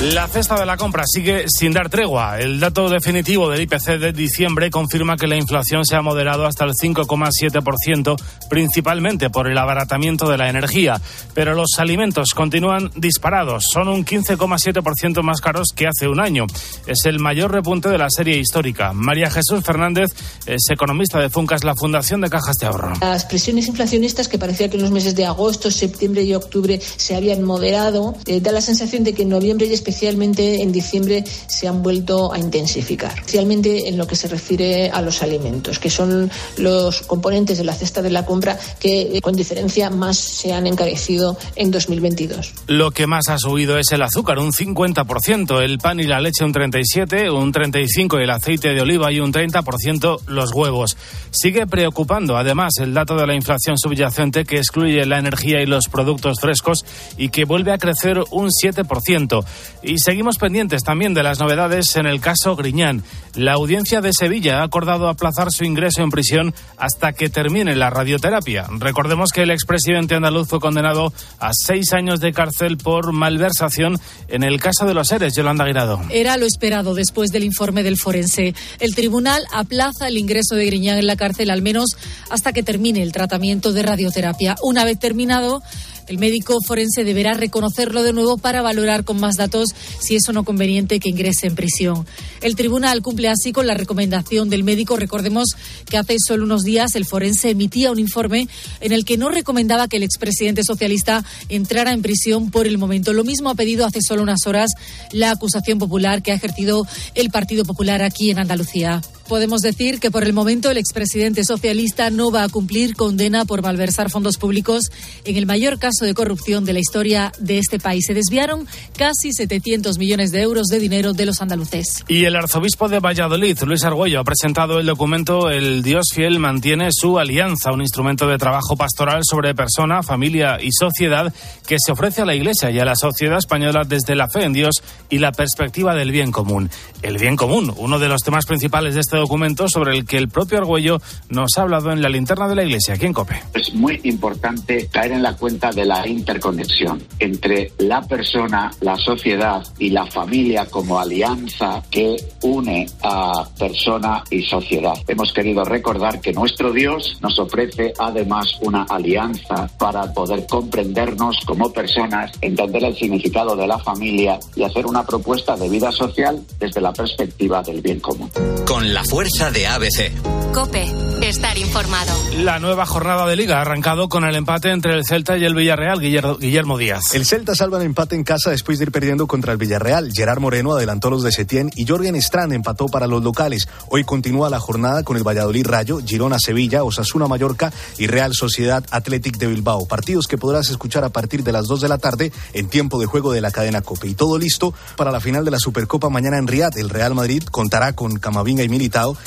[0.00, 2.38] La cesta de la compra sigue sin dar tregua.
[2.38, 6.64] El dato definitivo del IPC de diciembre confirma que la inflación se ha moderado hasta
[6.64, 8.14] el 5,7%,
[8.48, 11.00] principalmente por el abaratamiento de la energía.
[11.34, 13.64] Pero los alimentos continúan disparados.
[13.72, 16.46] Son un 15,7% más caros que hace un año.
[16.86, 18.92] Es el mayor repunte de la serie histórica.
[18.92, 20.10] María Jesús Fernández
[20.46, 22.92] es economista de Funcas, la Fundación de Cajas de Ahorro.
[23.00, 27.16] Las presiones inflacionistas que parecía que en los meses de agosto, septiembre y octubre se
[27.16, 31.66] habían moderado, eh, da la sensación de que en noviembre y especialmente en diciembre se
[31.66, 36.30] han vuelto a intensificar, especialmente en lo que se refiere a los alimentos, que son
[36.58, 40.66] los componentes de la cesta de la compra que eh, con diferencia más se han
[40.66, 42.52] encarecido en 2022.
[42.66, 46.44] Lo que más ha subido es el azúcar, un 50%, el pan y la leche
[46.44, 50.98] un 37%, un 35% el aceite de oliva y un 30% los huevos.
[51.30, 55.88] Sigue preocupando además el dato de la inflación subyacente que excluye la energía y los
[55.88, 56.84] productos frescos
[57.16, 59.44] y que vuelve a crecer un 7%.
[59.82, 63.02] Y seguimos pendientes también de las novedades en el caso Griñán.
[63.34, 67.88] La audiencia de Sevilla ha acordado aplazar su ingreso en prisión hasta que termine la
[67.88, 68.66] radioterapia.
[68.78, 74.42] Recordemos que el expresidente andaluz fue condenado a seis años de cárcel por malversación en
[74.42, 75.34] el caso de los seres.
[75.36, 76.00] Yolanda Guirado.
[76.10, 78.54] Era lo esperado después del informe del forense.
[78.80, 81.96] El tribunal aplaza el ingreso de Griñán en la cárcel al menos
[82.30, 84.56] hasta que termine el tratamiento de radioterapia.
[84.62, 85.62] Una vez terminado,
[86.08, 89.68] el médico forense deberá reconocerlo de nuevo para valorar con más datos
[90.00, 92.06] si es o no conveniente que ingrese en prisión.
[92.40, 94.96] El tribunal cumple así con la recomendación del médico.
[94.96, 95.48] Recordemos
[95.88, 98.48] que hace solo unos días el forense emitía un informe
[98.80, 103.12] en el que no recomendaba que el expresidente socialista entrara en prisión por el momento.
[103.12, 104.70] Lo mismo ha pedido hace solo unas horas
[105.12, 109.02] la acusación popular que ha ejercido el Partido Popular aquí en Andalucía.
[109.28, 113.60] Podemos decir que por el momento el expresidente socialista no va a cumplir condena por
[113.60, 114.84] malversar fondos públicos
[115.24, 118.06] en el mayor caso de corrupción de la historia de este país.
[118.06, 118.66] Se desviaron
[118.96, 122.04] casi 700 millones de euros de dinero de los andaluces.
[122.08, 126.88] Y el arzobispo de Valladolid, Luis Argüello, ha presentado el documento El Dios Fiel mantiene
[126.90, 131.34] su alianza, un instrumento de trabajo pastoral sobre persona, familia y sociedad
[131.66, 134.54] que se ofrece a la Iglesia y a la sociedad española desde la fe en
[134.54, 136.70] Dios y la perspectiva del bien común.
[137.02, 140.28] El bien común, uno de los temas principales de este documento sobre el que el
[140.28, 140.98] propio Argüello
[141.28, 143.42] nos ha hablado en la linterna de la Iglesia, aquí en COPE.
[143.54, 149.62] Es muy importante caer en la cuenta de la interconexión entre la persona, la sociedad
[149.78, 154.94] y la familia como alianza que une a persona y sociedad.
[155.06, 161.72] Hemos querido recordar que nuestro Dios nos ofrece además una alianza para poder comprendernos como
[161.72, 166.80] personas, entender el significado de la familia y hacer una propuesta de vida social desde
[166.80, 168.30] la perspectiva del bien común.
[168.66, 170.12] Con la fuerza de ABC.
[170.52, 170.92] Cope,
[171.22, 172.12] estar informado.
[172.38, 175.54] La nueva jornada de liga ha arrancado con el empate entre el Celta y el
[175.54, 177.14] Villarreal, Guillermo Díaz.
[177.14, 180.10] El Celta salva el empate en casa después de ir perdiendo contra el Villarreal.
[180.12, 183.68] Gerard Moreno adelantó los de Setién y Jorgen Strand empató para los locales.
[183.88, 188.84] Hoy continúa la jornada con el Valladolid Rayo, Girona Sevilla, Osasuna Mallorca y Real Sociedad
[188.90, 189.86] Athletic de Bilbao.
[189.86, 193.06] Partidos que podrás escuchar a partir de las 2 de la tarde en tiempo de
[193.06, 194.08] juego de la cadena Cope.
[194.08, 196.78] Y todo listo para la final de la Supercopa mañana en Riyadh.
[196.78, 198.68] El Real Madrid contará con Camavinga y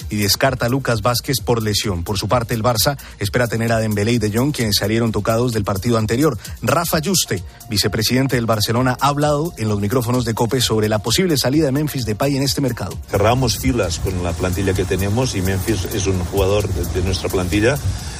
[0.09, 2.03] Y descarta a Lucas Vázquez por lesión.
[2.03, 5.53] Por su parte, el Barça espera tener a Dembélé y De Jong, quienes salieron tocados
[5.53, 6.37] del partido anterior.
[6.61, 11.37] Rafa Juste, vicepresidente del Barcelona, ha hablado en los micrófonos de COPE sobre la posible
[11.37, 12.97] salida de Memphis Depay en este mercado.
[13.09, 17.29] Cerramos filas con la plantilla que tenemos y Memphis es un jugador de, de nuestra
[17.29, 17.77] plantilla.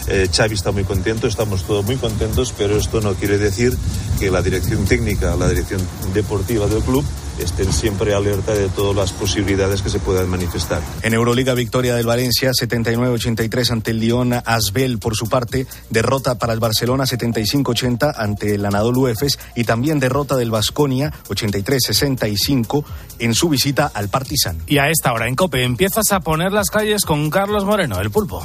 [0.08, 3.78] Eh, Xavi está muy contento, estamos todos muy contentos, pero esto no quiere decir
[4.20, 5.82] que la dirección técnica, la dirección
[6.14, 7.06] deportiva del club
[7.42, 10.82] estén siempre alerta de todas las posibilidades que se puedan manifestar.
[11.02, 15.00] En Euroliga, victoria del Valencia 79-83 ante el Lyon Asbel.
[15.00, 20.36] Por su parte, derrota para el Barcelona 75-80 ante el Anadolu Efes y también derrota
[20.36, 22.84] del Vasconia 83-65
[23.20, 24.58] en su visita al Partizan.
[24.68, 28.12] Y a esta hora en COPE empiezas a poner las calles con Carlos Moreno, el
[28.12, 28.44] pulpo.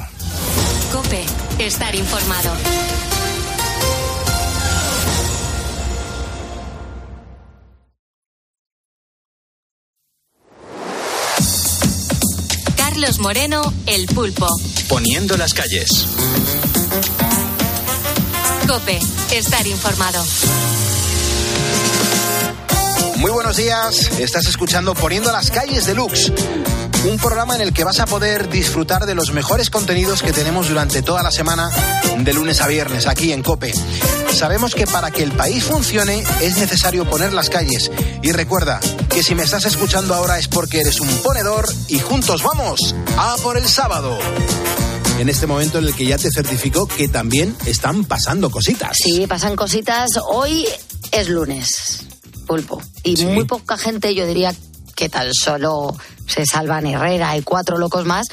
[0.91, 1.25] Cope,
[1.59, 2.96] estar informado.
[12.99, 14.47] Carlos Moreno, el pulpo.
[14.89, 16.07] Poniendo las calles.
[18.67, 18.99] Cope,
[19.31, 20.25] estar informado.
[23.17, 26.31] Muy buenos días, estás escuchando Poniendo las calles de Lux,
[27.07, 30.67] un programa en el que vas a poder disfrutar de los mejores contenidos que tenemos
[30.67, 31.69] durante toda la semana,
[32.17, 33.73] de lunes a viernes, aquí en Cope.
[34.37, 37.89] Sabemos que para que el país funcione es necesario poner las calles.
[38.21, 38.79] Y recuerda
[39.09, 43.35] que si me estás escuchando ahora es porque eres un ponedor y juntos vamos a
[43.41, 44.15] por el sábado.
[45.17, 48.95] en este momento en el que ya te certificó que también están pasando cositas.
[49.03, 50.11] Sí, pasan cositas.
[50.29, 50.67] Hoy
[51.11, 52.03] es lunes,
[52.45, 52.79] pulpo.
[53.03, 54.53] Y muy poca gente, yo diría
[54.97, 55.95] que tan solo
[56.25, 58.25] se salvan Herrera y cuatro locos más,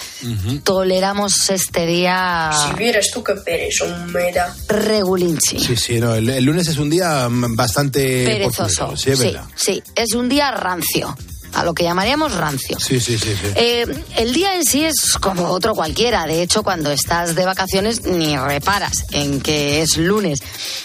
[0.65, 2.51] toleramos este día.
[2.67, 4.53] Si vieras tú qué pereza me da.
[4.67, 5.61] Regulinchi.
[5.61, 8.95] Sí, sí, no, el, el lunes es un día bastante Perezoso.
[8.95, 9.21] es
[9.55, 11.15] sí, es un día rancio.
[11.55, 12.79] A lo que llamaríamos rancio.
[12.81, 13.35] Sí, sí, sí.
[13.41, 13.53] sí.
[13.55, 13.87] Eh,
[14.17, 16.27] el día en sí es como otro cualquiera.
[16.27, 20.41] De hecho, cuando estás de vacaciones ni reparas en que es lunes.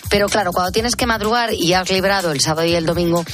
[0.10, 3.26] Pero claro, cuando tienes que madrugar y has librado el sábado y el domingo,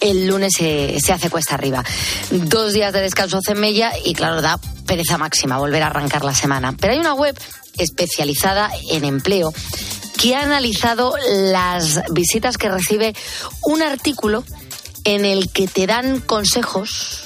[0.00, 1.84] el lunes se, se hace cuesta arriba.
[2.30, 6.34] Dos días de descanso hacen mella y claro, da pereza máxima volver a arrancar la
[6.34, 6.74] semana.
[6.78, 7.38] Pero hay una web
[7.76, 9.52] especializada en empleo
[10.18, 13.14] que ha analizado las visitas que recibe
[13.62, 14.44] un artículo
[15.14, 17.20] en el que te dan consejos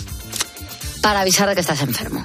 [1.01, 2.23] para avisar de que estás enfermo.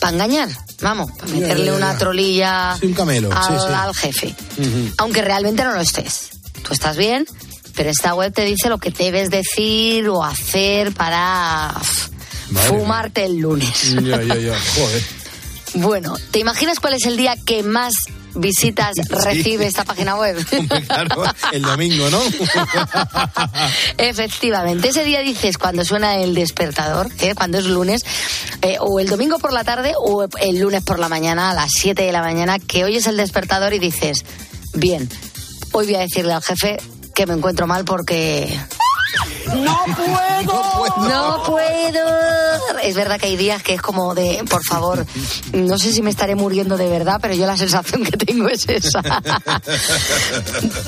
[0.00, 0.48] Para engañar,
[0.80, 1.34] vamos, para Mm.
[1.34, 1.76] Ya, meterle ya, ya.
[1.76, 3.66] una trolilla Sí, un camelo, sí, al, sí.
[3.74, 4.34] al jefe.
[4.98, 6.30] Aunque realmente no lo estés.
[6.62, 7.26] Tú estás bien,
[7.74, 11.72] pero esta web te dice lo que debes decir o hacer para
[12.50, 13.94] Madre fumarte el lunes.
[13.94, 15.04] Joder.
[15.74, 17.92] Bueno, ¿te imaginas cuál es el día que más
[18.36, 20.36] visitas recibe esta página web?
[20.86, 22.20] Claro, el domingo, ¿no?
[23.98, 27.34] Efectivamente, ese día dices cuando suena el despertador, ¿eh?
[27.34, 28.04] cuando es lunes,
[28.62, 31.70] eh, o el domingo por la tarde o el lunes por la mañana a las
[31.72, 34.24] 7 de la mañana, que oyes el despertador y dices,
[34.74, 35.08] bien,
[35.72, 36.76] hoy voy a decirle al jefe
[37.14, 38.48] que me encuentro mal porque...
[39.54, 41.08] ¡No puedo!
[41.08, 42.06] No puedo.
[42.82, 45.04] Es verdad que hay días que es como de, por favor,
[45.52, 48.68] no sé si me estaré muriendo de verdad, pero yo la sensación que tengo es
[48.68, 49.02] esa.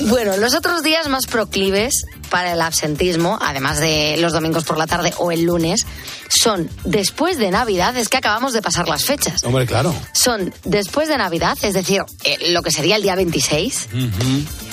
[0.07, 4.87] Bueno, los otros días más proclives para el absentismo, además de los domingos por la
[4.87, 5.85] tarde o el lunes,
[6.29, 9.43] son después de Navidad, es que acabamos de pasar las fechas.
[9.43, 9.93] Hombre, claro.
[10.13, 13.89] Son después de Navidad, es decir, eh, lo que sería el día 26,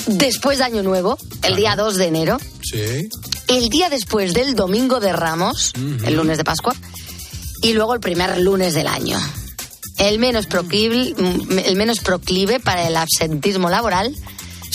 [0.07, 3.09] después de Año Nuevo, el día 2 de enero, Sí.
[3.49, 5.73] el día después del domingo de Ramos,
[6.05, 6.75] el lunes de Pascua,
[7.63, 9.19] y luego el primer lunes del año.
[9.99, 11.15] El menos proclive,
[11.65, 14.15] el menos proclive para el absentismo laboral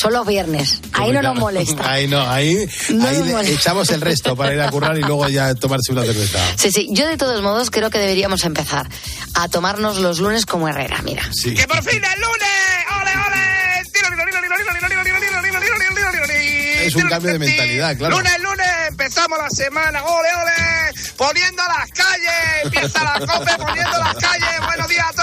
[0.01, 0.81] son los viernes.
[0.93, 1.91] Ahí no nos molesta.
[1.91, 3.53] Ahí no, ahí, No ahí nos le molesta.
[3.55, 6.39] echamos el resto para ir a currar y luego ya tomarse una cerveza.
[6.57, 8.89] Sí, sí, yo de todos modos creo que deberíamos empezar
[9.35, 11.23] a tomarnos los lunes como Herrera, mira.
[11.31, 11.53] Sí.
[11.53, 12.49] ¡Que por fin es lunes!
[12.99, 13.41] ¡Ole, ole!
[16.83, 18.17] Es un cambio de mentalidad, claro.
[18.17, 20.03] Lunes, lunes, empezamos la semana.
[20.03, 21.01] ¡Ole, ole!
[21.15, 22.63] Poniendo las calles.
[22.63, 24.65] Empieza la cope poniendo las calles.
[24.65, 25.20] Buenos días a todos.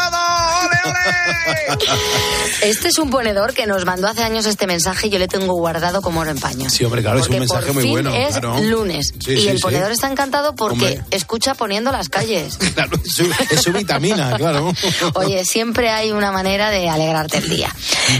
[2.62, 5.55] Este es un ponedor que nos mandó hace años este mensaje y yo le tengo
[5.55, 6.69] guardado como oro en paño.
[6.70, 8.58] Sí, hombre, claro, es un mensaje muy bueno, Es claro.
[8.61, 9.62] lunes Sí, y sí, el sí.
[9.62, 11.05] ponedor está encantado porque Hombre.
[11.11, 12.58] escucha poniendo las calles.
[12.79, 14.73] Claro, es su, es su vitamina, claro.
[15.14, 17.75] Oye, siempre hay una manera de alegrarte el día.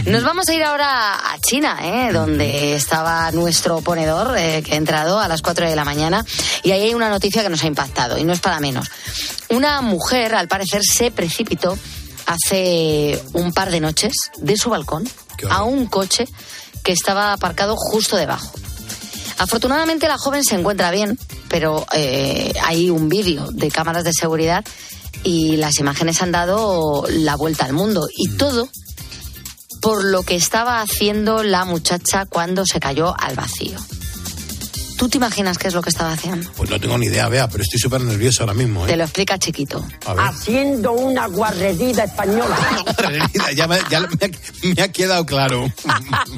[0.05, 2.11] Nos vamos a ir ahora a China, ¿eh?
[2.11, 6.25] donde estaba nuestro ponedor, eh, que ha entrado a las 4 de la mañana,
[6.63, 8.87] y ahí hay una noticia que nos ha impactado, y no es para menos.
[9.49, 11.77] Una mujer, al parecer, se precipitó
[12.29, 15.09] hace un par de noches de su balcón
[15.49, 16.27] a un coche
[16.83, 18.51] que estaba aparcado justo debajo.
[19.39, 21.17] Afortunadamente la joven se encuentra bien,
[21.49, 24.63] pero eh, hay un vídeo de cámaras de seguridad
[25.23, 28.07] y las imágenes han dado la vuelta al mundo.
[28.15, 28.69] Y todo
[29.81, 33.79] por lo que estaba haciendo la muchacha cuando se cayó al vacío.
[34.99, 36.51] ¿Tú te imaginas qué es lo que estaba haciendo?
[36.57, 38.97] Pues no tengo ni idea, vea, pero estoy súper nervioso ahora mismo, Te ¿eh?
[38.97, 39.81] lo explica chiquito.
[40.05, 42.57] Haciendo una guarrería española.
[43.55, 44.29] ya me, ya me ha,
[44.75, 45.71] me ha quedado claro.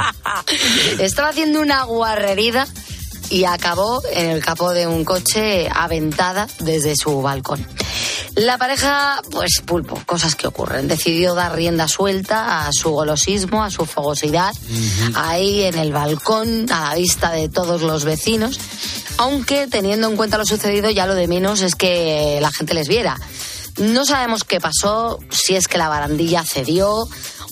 [1.00, 2.68] Estaba haciendo una guarrerida
[3.32, 7.66] y acabó en el capó de un coche aventada desde su balcón.
[8.36, 10.88] La pareja, pues pulpo, cosas que ocurren.
[10.88, 14.54] Decidió dar rienda suelta a su golosismo, a su fogosidad,
[15.16, 18.60] ahí en el balcón, a la vista de todos los vecinos.
[19.18, 22.88] Aunque teniendo en cuenta lo sucedido, ya lo de menos es que la gente les
[22.88, 23.18] viera.
[23.78, 27.08] No sabemos qué pasó, si es que la barandilla cedió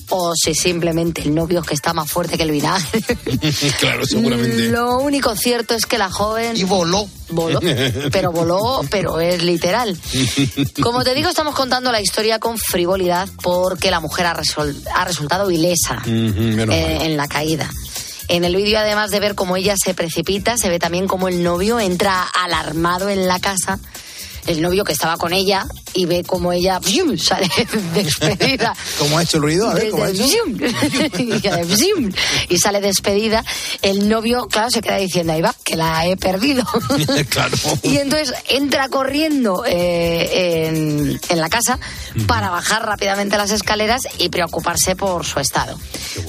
[0.09, 3.01] o si simplemente el novio es que está más fuerte que el vinagre.
[3.79, 4.69] claro, seguramente.
[4.69, 6.55] Lo único cierto es que la joven...
[6.57, 7.07] Y voló.
[7.29, 7.59] Voló,
[8.11, 9.95] pero voló, pero es literal.
[10.81, 15.05] Como te digo, estamos contando la historia con frivolidad porque la mujer ha, resol- ha
[15.05, 17.69] resultado ilesa eh, en la caída.
[18.29, 21.41] En el vídeo, además de ver cómo ella se precipita, se ve también cómo el
[21.43, 23.79] novio entra alarmado en la casa.
[24.49, 27.17] El novio que estaba con ella y ve como ella ¡fium!
[27.17, 27.47] sale
[27.93, 28.75] despedida.
[28.97, 29.69] ¿Cómo ha hecho el ruido?
[29.69, 30.23] A ver, ¿cómo ha hecho?
[32.49, 33.45] y, sale despedida.
[33.83, 36.63] El novio, claro, se queda diciendo, ahí va, que la he perdido.
[37.29, 37.55] claro.
[37.83, 41.77] Y entonces entra corriendo eh, en, en la casa
[42.25, 45.77] para bajar rápidamente las escaleras y preocuparse por su estado.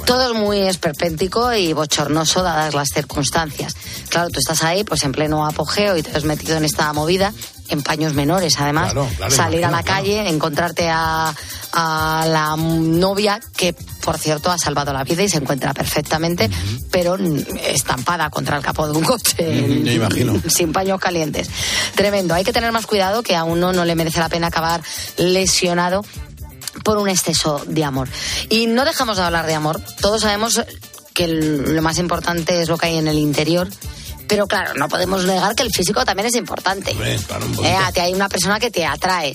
[0.05, 3.75] Todo es muy esperpéntico y bochornoso dadas las circunstancias.
[4.11, 7.33] Claro, tú estás ahí pues en pleno apogeo y te has metido en esta movida
[7.71, 11.35] en paños menores, además, Claro, claro, salir a la calle, encontrarte a,
[11.73, 16.50] a la novia que, por cierto, ha salvado la vida y se encuentra perfectamente,
[16.91, 20.41] pero mm, estampada contra el capó de un coche, ya imagino.
[20.49, 21.49] sin paños calientes.
[21.95, 22.35] Tremendo.
[22.35, 24.83] Hay que tener más cuidado que a uno no le merece la pena acabar
[25.17, 26.05] lesionado
[26.85, 28.09] por un exceso de amor.
[28.49, 29.81] Y no dejamos de hablar de amor.
[30.00, 30.61] Todos sabemos
[31.15, 33.69] que lo más importante es lo que hay en el interior.
[34.31, 36.93] Pero claro, no podemos negar que el físico también es importante.
[36.93, 37.67] Hombre, claro, un.
[37.67, 39.35] Eh, a ti hay una persona que te atrae.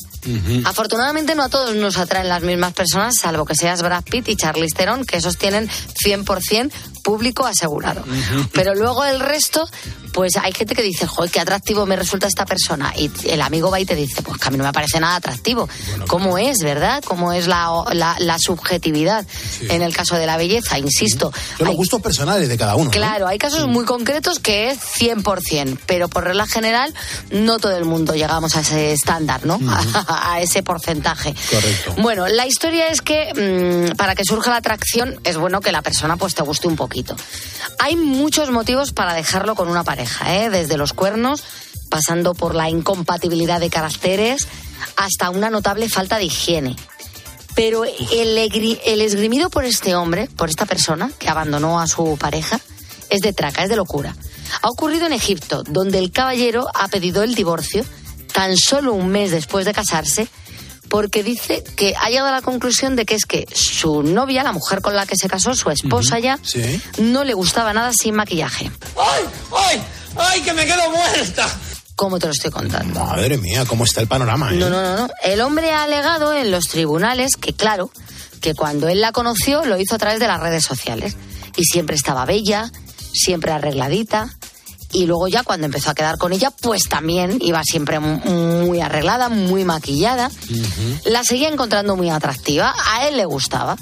[0.63, 4.37] Afortunadamente no a todos nos atraen las mismas personas, salvo que seas Brad Pitt y
[4.37, 6.71] Charlize Theron, que esos tienen 100%
[7.03, 8.05] público asegurado.
[8.53, 9.69] Pero luego el resto,
[10.15, 12.93] pues hay gente que dice, joder, qué atractivo me resulta esta persona.
[12.95, 15.17] Y el amigo va y te dice, pues que a mí no me parece nada
[15.17, 15.67] atractivo.
[16.07, 17.03] ¿Cómo es, verdad?
[17.03, 19.25] ¿Cómo es la, la, la subjetividad
[19.69, 20.79] en el caso de la belleza?
[20.79, 21.33] Insisto.
[21.57, 22.85] Son los gustos personales de cada uno.
[22.85, 22.91] ¿no?
[22.91, 26.93] Claro, hay casos muy concretos que es 100%, pero por regla general
[27.31, 29.59] no todo el mundo llegamos a ese estándar, ¿no?
[30.07, 31.35] a ese porcentaje.
[31.51, 31.95] Correcto.
[31.97, 33.33] Bueno, la historia es que
[33.91, 36.77] mm, para que surja la atracción es bueno que la persona pues te guste un
[36.77, 37.17] poquito.
[37.79, 40.49] Hay muchos motivos para dejarlo con una pareja, ¿eh?
[40.49, 41.43] desde los cuernos,
[41.89, 44.47] pasando por la incompatibilidad de caracteres,
[44.95, 46.75] hasta una notable falta de higiene.
[47.55, 52.59] Pero el, esgrimido por este hombre, por esta persona que abandonó a su pareja,
[53.09, 54.15] es de traca, es de locura.
[54.61, 57.85] Ha ocurrido en Egipto, donde el caballero ha pedido el divorcio
[58.33, 60.27] tan solo un mes después de casarse,
[60.89, 64.51] porque dice que ha llegado a la conclusión de que es que su novia, la
[64.53, 66.81] mujer con la que se casó, su esposa ya, Sí.
[66.99, 68.71] no le gustaba nada sin maquillaje.
[68.97, 69.23] ¡Ay!
[69.57, 69.81] ¡Ay!
[70.17, 71.47] ¡Ay, que me quedo muerta!
[71.95, 73.03] ¿Cómo te lo estoy contando?
[73.05, 74.51] Madre mía, cómo está el panorama.
[74.51, 74.55] ¿eh?
[74.57, 75.07] No, no, no, no.
[75.23, 77.89] El hombre ha alegado en los tribunales que, claro,
[78.41, 81.15] que cuando él la conoció lo hizo a través de las redes sociales.
[81.55, 82.69] Y siempre estaba bella,
[83.13, 84.29] siempre arregladita.
[84.95, 88.17] Y luego ya cuando empezó a quedar con ella, pues también iba siempre mu-
[88.65, 90.31] muy arreglada, muy maquillada.
[91.05, 93.75] La seguía encontrando muy atractiva, a él le gustaba.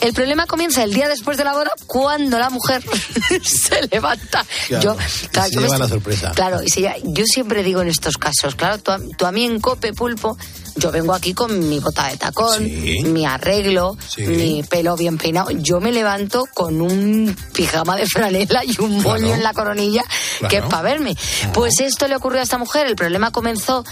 [0.00, 2.82] El problema comienza el día después de la boda cuando la mujer
[3.42, 4.44] se levanta.
[4.68, 4.96] Claro, yo,
[5.30, 6.32] claro, se yo me lleva la sorpresa.
[6.34, 9.32] Claro, y si ya- yo siempre digo en estos casos, claro, tú a, tú a
[9.32, 10.36] mí en Cope Pulpo,
[10.76, 13.02] yo vengo aquí con mi bota de tacón, Sí.
[13.04, 14.22] mi arreglo, Sí.
[14.26, 15.50] mi pelo bien peinado.
[15.52, 19.20] Yo me levanto con un pijama de franela y un Claro.
[19.20, 20.02] moño en la coronilla
[20.40, 20.50] Claro.
[20.50, 21.16] que es para verme.
[21.52, 22.86] Pues esto le ocurrió a esta mujer.
[22.88, 23.84] El problema comenzó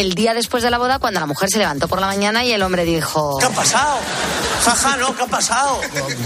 [0.00, 2.52] el día después de la boda cuando la mujer se levantó por la mañana y
[2.52, 3.36] el hombre dijo...
[3.38, 3.96] ¿Qué ha pasado?
[4.64, 5.14] Jaja, ¿no?
[5.16, 5.80] ¿Qué ha pasado?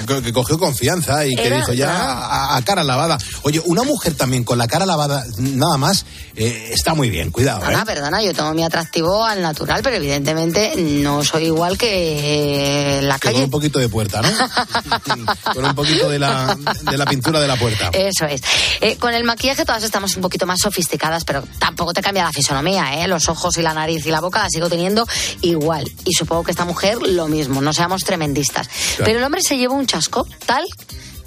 [0.06, 3.18] Que, que cogió confianza y que Era- dijo ya a, a cara lavada.
[3.42, 6.04] Oye, una mujer también con la cara lavada, nada más,
[6.36, 7.68] eh, está muy bien, cuidado.
[7.70, 7.76] ¿eh?
[7.84, 13.18] Perdona, yo tengo mi atractivo al natural, pero evidentemente no soy igual que en la
[13.18, 13.44] Que con calle.
[13.44, 14.28] un poquito de puerta, ¿no?
[15.54, 17.90] con un poquito de la, de la pintura de la puerta.
[17.92, 18.40] Eso es.
[18.80, 22.32] Eh, con el maquillaje todas estamos un poquito más sofisticadas, pero tampoco te cambia la
[22.32, 23.08] fisonomía, ¿eh?
[23.08, 25.06] Los ojos y la nariz y la boca la sigo teniendo
[25.42, 25.90] igual.
[26.04, 28.68] Y supongo que esta mujer lo mismo, no seamos tremendistas.
[28.98, 30.64] Pero el hombre se llevó un chasco tal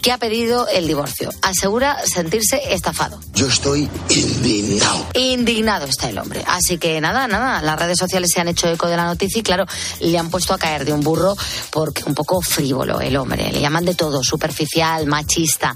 [0.03, 1.29] que ha pedido el divorcio.
[1.41, 3.19] Asegura sentirse estafado.
[3.33, 5.07] Yo estoy indignado.
[5.13, 6.43] Indignado está el hombre.
[6.45, 9.43] Así que nada, nada, las redes sociales se han hecho eco de la noticia y
[9.43, 9.65] claro,
[10.01, 11.35] le han puesto a caer de un burro
[11.71, 13.49] porque un poco frívolo el hombre.
[13.51, 15.73] Le llaman de todo, superficial, machista.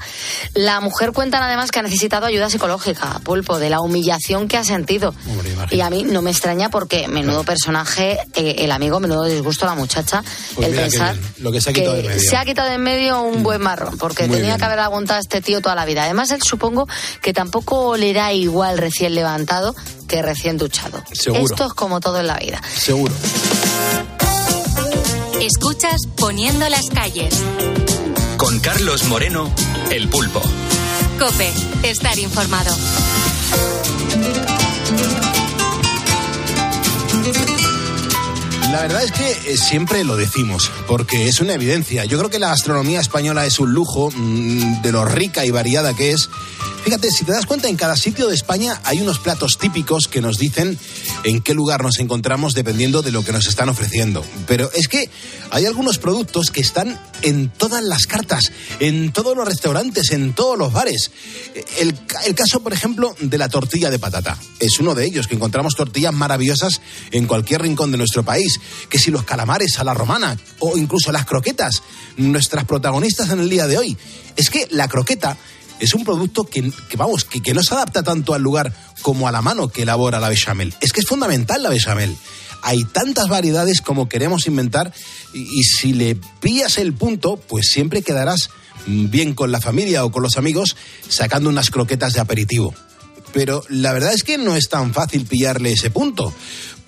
[0.53, 4.65] La mujer cuenta además que ha necesitado ayuda psicológica, pulpo, de la humillación que ha
[4.65, 5.15] sentido.
[5.29, 9.65] Hombre, y a mí no me extraña porque menudo personaje, eh, el amigo, menudo disgusto
[9.65, 10.21] a la muchacha,
[10.55, 12.17] Pues el pensar bien, lo que se ha quitado de medio.
[12.17, 12.29] Mm.
[12.29, 14.59] se ha quitado de en medio un buen marrón, Muy tenía bien.
[14.59, 16.03] que haber aguantado a este tío toda la vida.
[16.03, 16.87] Además, él supongo
[17.21, 19.75] que tampoco olerá igual recién levantado
[20.07, 21.03] que recién duchado.
[21.11, 21.43] Seguro.
[21.43, 22.61] Esto es como todo en la vida.
[22.75, 23.13] Seguro.
[25.41, 27.33] Escuchas Poniendo las calles.
[28.37, 29.51] Con Carlos Moreno,
[29.91, 30.41] El Pulpo.
[31.19, 31.51] Cope,
[31.83, 32.75] estar informado.
[38.77, 42.05] La verdad es que eh, siempre lo decimos, porque es una evidencia.
[42.05, 45.95] Yo creo que la gastronomía española es un lujo mm, de lo rica y variada
[45.95, 46.29] que es.
[46.87, 50.21] Fíjate, si te das cuenta, en cada sitio de España hay unos platos típicos que
[50.21, 50.79] nos dicen
[51.25, 54.23] en qué lugar nos encontramos dependiendo de lo que nos están ofreciendo.
[54.47, 55.09] Pero es que
[55.51, 60.57] hay algunos productos que están en todas las cartas, en todos los restaurantes, en todos
[60.57, 61.11] los bares.
[61.77, 61.93] El,
[62.35, 64.37] caso, por ejemplo, de la tortilla de patata.
[64.61, 66.79] Es uno de ellos, que encontramos tortillas maravillosas
[67.11, 68.61] en cualquier rincón de nuestro país.
[68.89, 71.83] Que si los calamares a la romana o incluso las croquetas,
[72.15, 73.97] nuestras protagonistas en el día de hoy.
[74.37, 75.37] Es que la croqueta
[75.79, 79.27] es un producto que, que vamos, que, que, no se adapta tanto al lugar como
[79.27, 80.73] a la mano que elabora la bechamel.
[80.81, 82.15] Es que es fundamental la bechamel.
[82.63, 84.91] Hay tantas variedades como queremos inventar
[85.33, 88.49] y, y si le pillas el punto, pues siempre quedarás
[88.85, 90.75] bien con la familia o con los amigos
[91.07, 92.73] sacando unas croquetas de aperitivo.
[93.33, 96.33] Pero la verdad es que no es tan fácil pillarle ese punto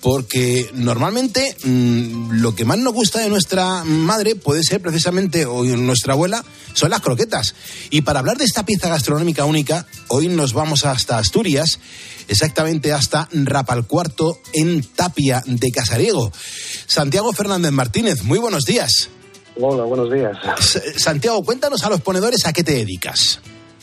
[0.00, 5.64] porque normalmente mmm, lo que más nos gusta de nuestra madre puede ser precisamente, o
[5.64, 7.54] nuestra abuela, son las croquetas.
[7.90, 11.78] Y para hablar de esta pieza gastronómica única, hoy nos vamos hasta Asturias,
[12.28, 16.32] exactamente hasta Rapalcuarto, en Tapia de Casariego.
[16.86, 19.10] Santiago Fernández Martínez, muy buenos días.
[19.56, 20.38] Hola, buenos días.
[20.96, 23.40] Santiago, cuéntanos a los ponedores a qué te dedicas.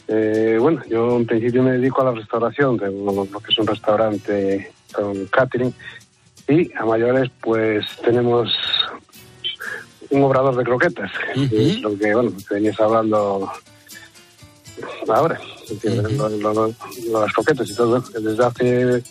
[0.07, 3.67] Eh, bueno, yo en principio me dedico a la restauración, tengo lo que es un
[3.67, 5.73] restaurante con catering
[6.47, 8.49] y a mayores pues tenemos
[10.09, 11.49] un obrador de croquetas, uh -huh.
[11.49, 13.51] que es lo que, bueno, venías hablando
[15.09, 15.39] ahora,
[15.69, 16.11] uh -huh.
[16.11, 17.99] lo, lo, lo, las croquetas y todo.
[17.99, 19.03] Desde hace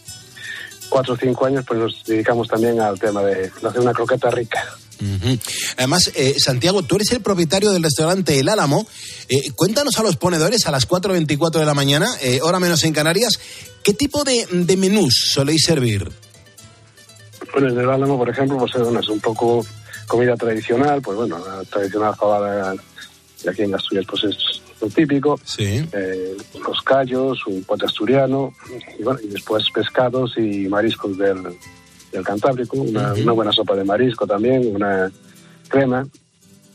[0.88, 4.64] cuatro o cinco años pues nos dedicamos también al tema de hacer una croqueta rica.
[4.98, 5.40] Uh -huh.
[5.76, 8.86] Además, eh, Santiago, tú eres el propietario del restaurante El Álamo.
[9.28, 12.94] Eh, cuéntanos a los ponedores a las 4.24 de la mañana, eh, hora menos en
[12.94, 13.32] Canarias,
[13.82, 16.10] ¿qué tipo de, de menús soléis servir?
[17.52, 19.64] Bueno, en El Álamo, por ejemplo, pues bueno, es un poco
[20.06, 22.74] comida tradicional, pues bueno, la tradicional jabada
[23.42, 24.36] de aquí en Asturias pues es
[24.80, 25.38] lo típico.
[25.44, 25.84] Sí.
[25.92, 26.36] Eh,
[26.66, 28.52] los callos, un pote asturiano,
[28.98, 31.42] y, bueno, y después pescados y mariscos del,
[32.12, 33.22] del Cantábrico, una, uh -huh.
[33.22, 35.10] una, buena sopa de marisco también, una
[35.68, 36.06] crema,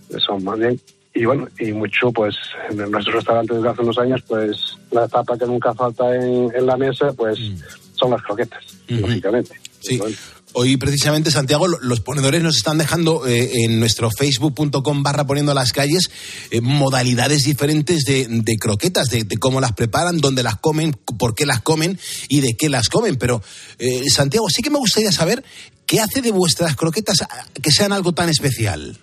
[0.10, 0.80] eso más bien.
[1.14, 2.36] Y bueno, y mucho, pues,
[2.70, 6.66] en nuestros restaurantes desde hace unos años, pues, la tapa que nunca falta en, en
[6.66, 7.80] la mesa, pues, uh -huh.
[7.94, 9.02] son las croquetas, uh -huh.
[9.02, 9.60] lógicamente.
[9.82, 9.98] Sí.
[9.98, 10.16] Bueno,
[10.54, 15.72] Hoy precisamente, Santiago, los ponedores nos están dejando eh, en nuestro facebook.com barra poniendo las
[15.72, 16.12] calles
[16.52, 21.46] eh, modalidades diferentes de, de croquetas, de, cómo las preparan, dónde las comen, por qué
[21.46, 23.16] las comen y de qué las comen.
[23.16, 23.42] Pero,
[23.80, 25.42] eh, Santiago, sí que me gustaría saber
[25.86, 27.20] qué hace de vuestras croquetas
[27.62, 28.98] que sean algo tan especial.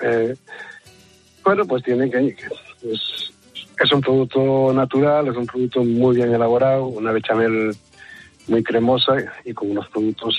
[0.00, 0.36] Eh,
[1.42, 2.36] bueno, pues tiene que...
[2.82, 7.76] Es un producto natural, es un producto muy bien elaborado, una bechamel
[8.46, 9.14] muy cremosa
[9.44, 10.36] y con unos productos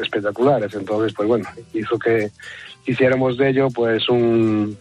[0.00, 0.74] espectaculares.
[0.74, 2.30] Entonces, pues bueno, hizo que
[2.86, 4.76] hiciéramos de ello pues un,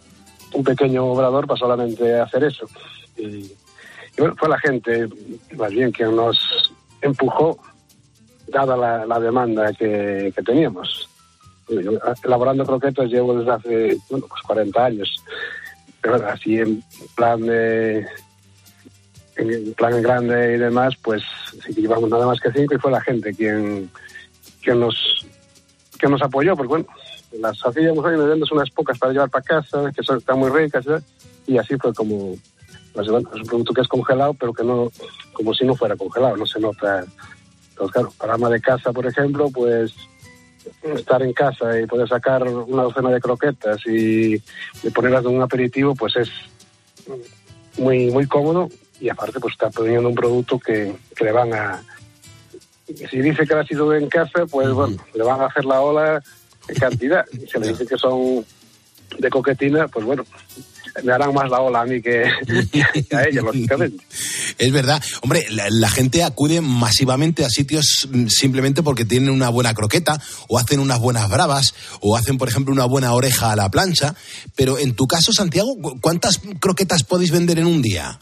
[0.53, 2.67] un pequeño obrador para solamente hacer eso.
[3.17, 3.51] Y,
[4.17, 5.07] bueno, fue la gente,
[5.57, 7.59] más bien, quien nos empujó,
[8.47, 11.09] dada la, demanda que, teníamos.
[12.23, 15.23] Elaborando croquetas llevo desde hace, bueno, pues 40 años.
[16.01, 16.83] Pero así en
[17.15, 17.41] plan
[19.35, 21.23] en plan grande y demás, pues
[21.65, 23.89] sí que llevamos nada más que cinco y fue la gente quien
[24.63, 25.25] que nos
[25.99, 26.85] que nos apoyó, porque bueno,
[27.39, 30.85] las hacíamos hoy vendiendo unas pocas para llevar para casa, que son, están muy ricas,
[31.47, 32.35] y así fue como,
[32.93, 34.91] pues, es un producto que es congelado, pero que no,
[35.31, 37.05] como si no fuera congelado, no se nota.
[37.69, 39.93] Entonces, claro, para ama de casa, por ejemplo, pues
[40.83, 45.41] estar en casa y poder sacar una docena de croquetas y, y ponerlas en un
[45.41, 46.29] aperitivo, pues es
[47.77, 51.83] muy, muy cómodo y aparte pues está poniendo un producto que, que le van a,
[52.87, 56.21] si dice que ha sido en casa, pues bueno, le van a hacer la ola
[56.67, 57.25] en cantidad.
[57.31, 58.45] Y si le dice que son
[59.19, 60.25] de coquetina, pues bueno,
[61.03, 62.23] me harán más la ola a mí que,
[63.09, 64.03] que a ella, lógicamente.
[64.57, 65.01] Es verdad.
[65.21, 70.59] Hombre, la, la, gente acude masivamente a sitios simplemente porque tienen una buena croqueta, o
[70.59, 74.15] hacen unas buenas bravas, o hacen, por ejemplo, una buena oreja a la plancha.
[74.55, 78.19] Pero en tu caso, Santiago, ¿cuántas croquetas podéis vender en un día?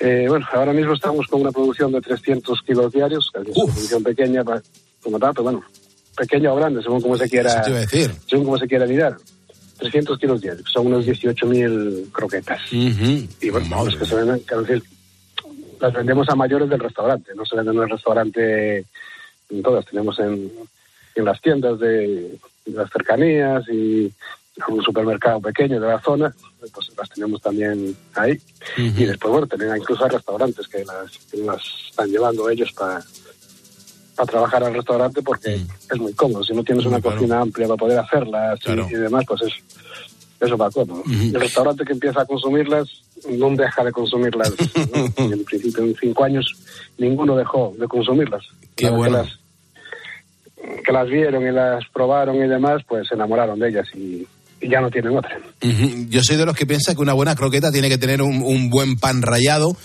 [0.00, 3.72] Eh, bueno, ahora mismo estamos con una producción de 300 kilos diarios, que es una
[3.72, 4.42] producción pequeña,
[5.02, 5.62] como tanto, bueno,
[6.16, 8.10] pequeña o grande, según como se quiera, decir.
[8.26, 9.16] según como se quiera mirar.
[9.78, 12.60] 300 kilos diarios, son unos 18.000 croquetas.
[12.72, 13.28] Uh -huh.
[13.40, 14.82] Y bueno, los que se venden, quiero decir,
[15.80, 18.84] las vendemos a mayores del restaurante, no se venden en el restaurante
[19.50, 20.50] en todas, tenemos en,
[21.14, 24.12] en las tiendas de, de las cercanías y
[24.68, 28.32] un supermercado pequeño de la zona, pues las tenemos también ahí.
[28.32, 29.00] Uh -huh.
[29.00, 33.02] Y después, bueno, también incluso hay restaurantes que las, que las están llevando ellos para
[34.16, 36.44] a trabajar al restaurante porque es muy cómodo.
[36.44, 37.16] Si no tienes una claro.
[37.16, 38.86] cocina amplia para poder hacerlas claro.
[38.90, 39.52] y, y, demás, pues es,
[40.40, 41.02] eso va todo.
[41.06, 42.88] El restaurante que empieza a consumirlas
[43.28, 44.50] no deja de consumirlas.
[44.50, 45.04] ¿no?
[45.16, 46.54] en principio, en cinco años,
[46.98, 48.44] ninguno dejó de consumirlas.
[48.76, 49.22] Qué bueno.
[49.22, 53.88] Que las, que las vieron y las probaron y demás, pues se enamoraron de ellas
[53.94, 54.26] y
[54.62, 55.38] ya no tienen otra.
[56.08, 58.68] Yo soy de los que piensa que una buena croqueta tiene que tener un, un
[58.70, 59.76] buen pan rallado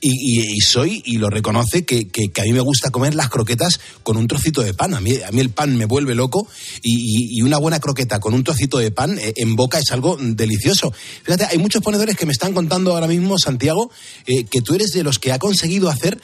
[0.00, 0.10] y,
[0.42, 4.16] y- soy, y lo reconoce, que, que- a mí me gusta comer las croquetas con
[4.16, 4.94] un trocito de pan.
[4.94, 6.48] A mí, a mí el pan me vuelve loco
[6.82, 10.16] y, y- una buena croqueta con un trocito de pan eh, en boca es algo
[10.20, 10.92] delicioso.
[11.24, 13.90] Fíjate, hay muchos ponedores que me están contando ahora mismo, Santiago,
[14.26, 16.20] eh, que tú eres de los que ha conseguido hacer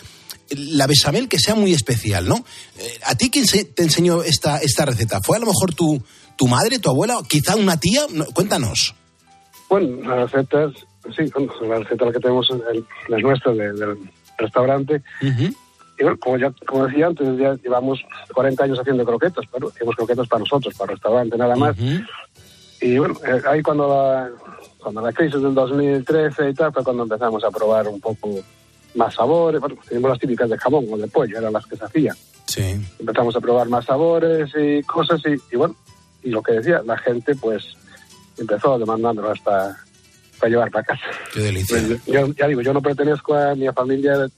[0.51, 2.42] la bechamel que sea muy especial, ¿no?
[2.79, 5.21] Eh, ¿A ti quién se- te enseñó esta, esta receta?
[5.21, 6.03] ¿Fue a lo mejor tu,
[6.38, 8.03] tu madre, tu abuela, quizá una tía?
[8.11, 8.94] No, cuéntanos.
[9.68, 10.72] Bueno, las recetas,
[11.14, 13.98] sí, bueno, la receta la que tenemos el- es nuestra de- del
[14.38, 15.03] restaurante.
[15.20, 17.98] Y bueno, como, ya, como decía antes, ya llevamos
[18.33, 21.77] 40 años haciendo croquetas, pero hacemos croquetas para nosotros, para el restaurante, nada más.
[22.81, 24.31] Y bueno, eh, ahí cuando la,
[24.81, 28.31] cuando la crisis del 2013 y tal, fue cuando empezamos a probar un poco
[28.94, 29.61] más sabores.
[29.61, 32.16] Bueno, teníamos las típicas de jamón o de pollo, eran las que se hacían.
[32.46, 32.81] Sí.
[33.01, 35.74] Empezamos a probar más sabores y cosas y, y bueno,
[36.22, 37.64] y lo que decía, la gente pues
[38.37, 39.76] empezó demandándolo hasta
[40.38, 41.04] para llevar para casa.
[41.33, 41.76] Qué delicia.
[41.87, 44.28] Pues, yo, ya digo, yo no pertenezco a mi familia,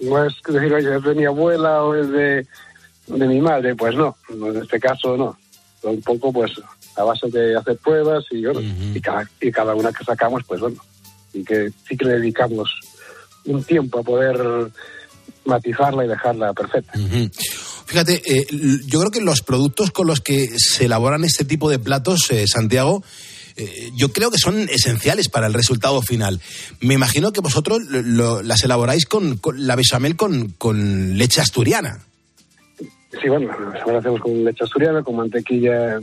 [0.00, 2.46] no es decir, oye, es de mi abuela o es de,
[3.06, 5.36] de mi madre, pues no, en este caso no.
[5.82, 6.50] Un poco pues
[6.96, 10.60] a base de hacer pruebas y, bueno, y, cada, y cada una que sacamos, pues
[10.60, 10.76] bueno,
[11.32, 12.74] y que sí que le dedicamos
[13.44, 14.70] un tiempo a poder
[15.44, 16.98] matizarla y dejarla perfecta.
[16.98, 17.30] Ujú.
[17.94, 18.44] Fíjate, eh,
[18.88, 22.44] yo creo que los productos con los que se elaboran este tipo de platos, eh,
[22.48, 23.04] Santiago,
[23.56, 26.40] eh, yo creo que son esenciales para el resultado final.
[26.80, 31.40] Me imagino que vosotros lo- lo- las elaboráis con, con la bechamel con, con leche
[31.40, 32.00] asturiana.
[33.22, 33.52] Sí, bueno,
[33.86, 36.00] ahora hacemos con leche asturiana, con mantequilla.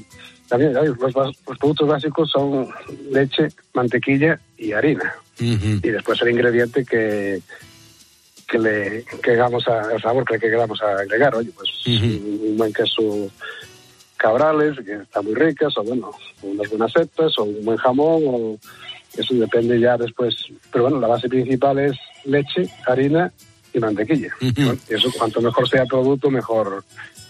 [0.48, 0.92] También ¿sabes?
[0.98, 2.70] los, bas- los productos básicos son
[3.12, 5.12] leche, mantequilla y harina.
[5.38, 7.42] Y después el ingrediente que,
[8.52, 11.34] que le que hagamos a, el sabor que le queramos agregar.
[11.36, 13.30] Oye, pues un, un buen queso
[14.18, 16.12] cabrales, que está muy ricas, o bueno,
[16.44, 18.58] unas buenas setas, o un buen jamón, o
[19.18, 20.36] eso depende ya después.
[20.72, 23.32] Pero bueno, la base principal es leche, harina
[23.74, 24.34] y mantequilla.
[24.40, 26.84] Bueno, y eso cuanto mejor sea el producto, mejor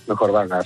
[0.08, 0.62] mejor van a.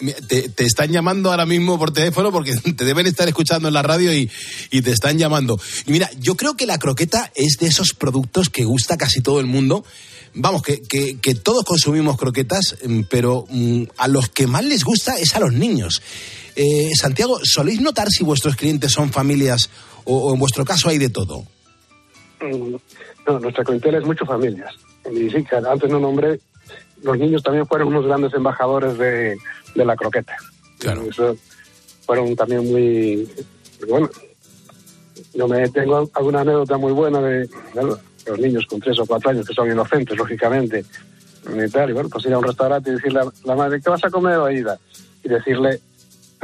[0.00, 3.74] Mira, Te, te están llamando ahora mismo por teléfono porque te deben estar escuchando en
[3.74, 4.30] la radio y,
[4.70, 5.58] y te están llamando.
[5.86, 9.38] Y mira, yo creo que la croqueta es de esos productos que gusta casi todo
[9.40, 9.84] el mundo.
[10.34, 14.82] Vamos, que, que- que todos consumimos croquetas, mm, pero mm, a los que más les
[14.82, 16.00] gusta es a los niños.
[16.56, 19.68] Eh, Santiago, ¿soléis notar si vuestros clientes son familias
[20.04, 21.44] o, o en vuestro caso hay de todo?
[22.40, 22.76] Mm,
[23.26, 24.74] No, nuestra clientela es mucho familias.
[25.14, 26.40] Y sí, antes no nombré,
[27.02, 29.36] los niños también fueron unos grandes embajadores de,
[29.74, 30.36] de la croqueta.
[30.78, 31.02] Claro.
[31.02, 31.36] Eso
[32.06, 33.28] fueron también muy...
[33.78, 34.10] porque Bueno,
[35.34, 37.48] yo me tengo alguna anécdota muy buena de
[38.26, 40.84] los niños con tres o cuatro años que son inocentes, lógicamente,
[41.44, 43.90] y tal, y bueno, pues ir a un restaurante y decirle a la madre, ¿qué
[43.90, 44.78] vas a comer, Oída?
[45.24, 45.80] Y decirle,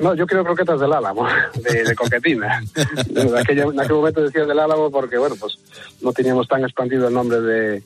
[0.02, 2.62] no, yo quiero croquetas del álamo, de, de coquetina.
[3.14, 5.54] en, aquella- en aquel momento decía del álamo porque, bueno, pues
[6.00, 7.82] no teníamos tan expandido el nombre de,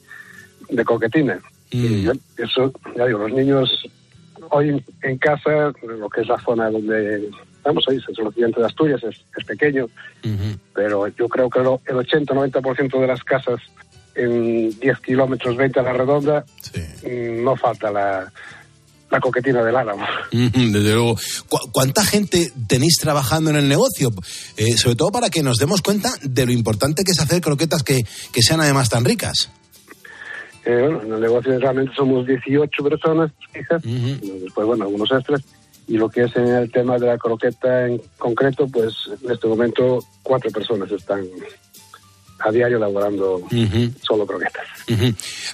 [0.71, 1.39] de coquetina.
[1.73, 3.71] Y bueno, eso, ya digo, los niños
[4.51, 9.01] hoy en casa, lo que es la zona donde estamos es el occidente de Asturias,
[9.05, 9.87] es, es pequeño,
[10.75, 13.61] pero yo creo que lo- el 80-90% de las casas
[14.15, 16.45] en 10 kilómetros, 20 a la redonda,
[17.05, 18.31] mm, no falta la,
[19.11, 20.05] la coquetina del álamo.
[20.33, 21.17] Desde luego.
[21.49, 24.11] ¿Cu- ¿Cuánta gente tenéis trabajando en el negocio?
[24.57, 27.83] Eh, sobre todo para que nos demos cuenta de lo importante que es hacer croquetas
[27.83, 28.01] que,
[28.33, 29.51] que sean además tan ricas.
[30.65, 35.43] Eh, bueno, en el negocio realmente somos 18 personas fijas, después, bueno, algunos extras,
[35.89, 39.49] y lo que es en el tema de la croqueta en concreto, pues en este
[39.49, 41.27] momento cuatro personas están
[42.45, 43.43] a diario elaborando
[44.07, 44.67] solo croquetas.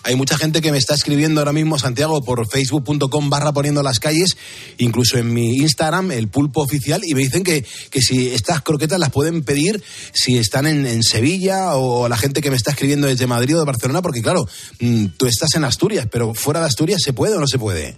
[0.04, 4.00] Hay mucha gente que me está escribiendo ahora mismo, Santiago, por facebook.com barra poniendo las
[4.00, 4.36] calles,
[4.78, 8.98] incluso en mi Instagram, el pulpo oficial, y me dicen que, que si estas croquetas
[8.98, 13.06] las pueden pedir si están en, en Sevilla o la gente que me está escribiendo
[13.06, 14.46] desde Madrid o de Barcelona, porque claro,
[14.80, 17.96] mm, tú estás en Asturias, pero fuera de Asturias ¿se puede o no se puede?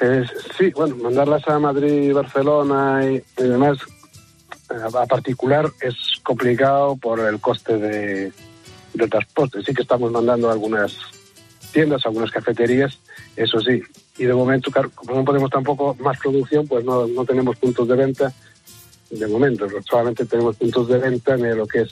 [0.00, 0.24] Eh,
[0.56, 3.78] sí, bueno, mandarlas a Madrid, Barcelona y, y demás,
[4.70, 8.32] a particular es complicado por el coste de,
[9.08, 9.62] transporte.
[9.62, 10.96] Sí que estamos mandando algunas
[11.72, 12.98] tiendas, algunas cafeterías,
[13.36, 13.82] eso sí.
[14.18, 17.96] Y de momento, como no podemos tampoco más producción, pues no, no tenemos puntos de
[17.96, 18.32] venta
[19.10, 19.66] de momento.
[19.88, 21.90] Solamente tenemos puntos de venta en lo que es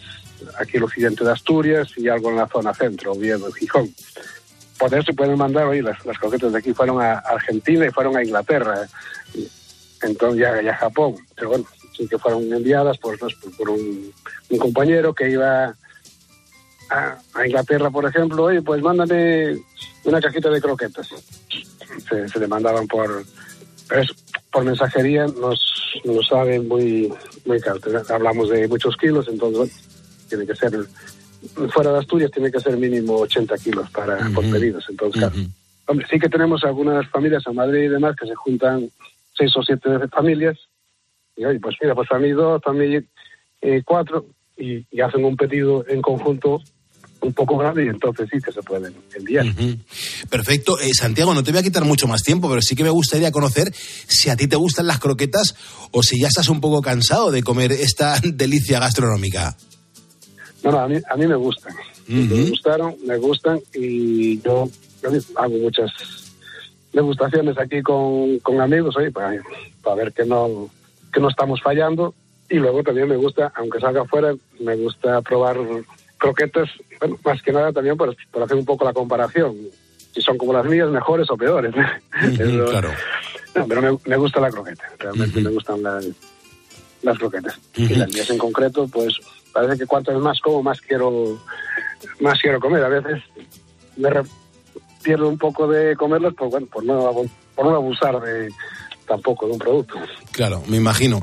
[0.59, 3.93] aquí el occidente de Asturias y algo en la zona centro, Oviedo, Gijón.
[4.79, 8.17] Por eso se pueden mandar, hoy las, las de aquí fueron a Argentina y fueron
[8.17, 8.87] a Inglaterra,
[10.03, 11.17] entonces ya, ya a Japón.
[11.35, 11.65] Pero bueno,
[12.07, 14.13] que fueron enviadas por, por un,
[14.51, 15.75] un compañero que iba
[16.91, 19.59] a, a, Inglaterra, por ejemplo, oye, pues mándame
[20.05, 21.09] una cajita de croquetas.
[22.09, 23.25] Se, se le mandaban por,
[24.53, 27.13] por mensajería, nos, nos saben muy,
[27.45, 27.81] muy caro.
[28.09, 29.73] Hablamos de muchos kilos, entonces
[30.29, 30.73] tiene que ser,
[31.71, 34.85] fuera de Asturias, tiene que ser mínimo 80 kilos para, por pedidos.
[34.89, 35.37] Entonces, claro.
[35.87, 38.91] Hombre, sí que tenemos algunas familias en Madrid y demás que se juntan
[39.35, 40.59] seis o siete familias
[41.39, 42.99] y oye, pues mira, pues para mí dos, mí
[43.63, 46.61] eh, cuatro y, y, hacen un pedido en conjunto
[47.21, 49.47] un poco grande y entonces sí que se pueden enviar.
[49.47, 49.79] Uh -huh.
[50.31, 50.79] Perfecto.
[50.81, 53.33] Eh, Santiago, no te voy a quitar mucho más tiempo, pero sí que me gustaría
[53.33, 55.55] conocer si a ti te gustan las croquetas
[55.91, 59.57] o si ya estás un poco cansado de comer esta delicia gastronómica.
[60.63, 61.73] No, no, a mí, a mí me gustan.
[62.09, 62.37] Uh -huh.
[62.37, 64.69] Me gustaron, me gustan y yo,
[65.03, 65.91] yo hago muchas
[66.93, 69.41] degustaciones aquí con, con amigos, oye, para,
[69.83, 70.71] para ver que no,
[71.13, 72.15] que no estamos fallando.
[72.51, 75.59] Y luego también me gusta, aunque salga afuera, me gusta probar
[76.17, 76.69] croquetas,
[76.99, 79.57] bueno, más que nada también por, por, hacer un poco la comparación.
[80.13, 81.75] Si son como las mías, mejores o peores.
[82.71, 82.91] Claro.
[83.55, 86.07] No, pero me, me, gusta la croqueta, realmente me gustan las,
[87.03, 87.59] las croquetas.
[87.75, 89.19] Y las mías en concreto, pues
[89.53, 91.39] parece que cuanto más como, más quiero,
[92.21, 92.85] más quiero comer.
[92.85, 93.23] A veces
[93.97, 94.11] me
[95.03, 97.11] pierdo un poco de comerlas por, bueno, por, no,
[97.55, 98.51] por no abusar de
[99.09, 99.95] tampoco de un producto.
[100.33, 101.23] Claro, me imagino.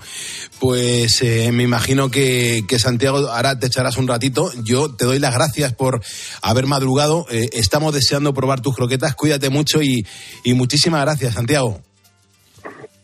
[0.59, 4.51] Pues eh, me imagino que, que, Santiago, ahora te echarás un ratito.
[4.63, 6.01] Yo te doy las gracias por
[6.41, 7.25] haber madrugado.
[7.29, 9.15] Eh, estamos deseando probar tus croquetas.
[9.15, 10.05] Cuídate mucho y,
[10.43, 11.79] y, muchísimas gracias, Santiago.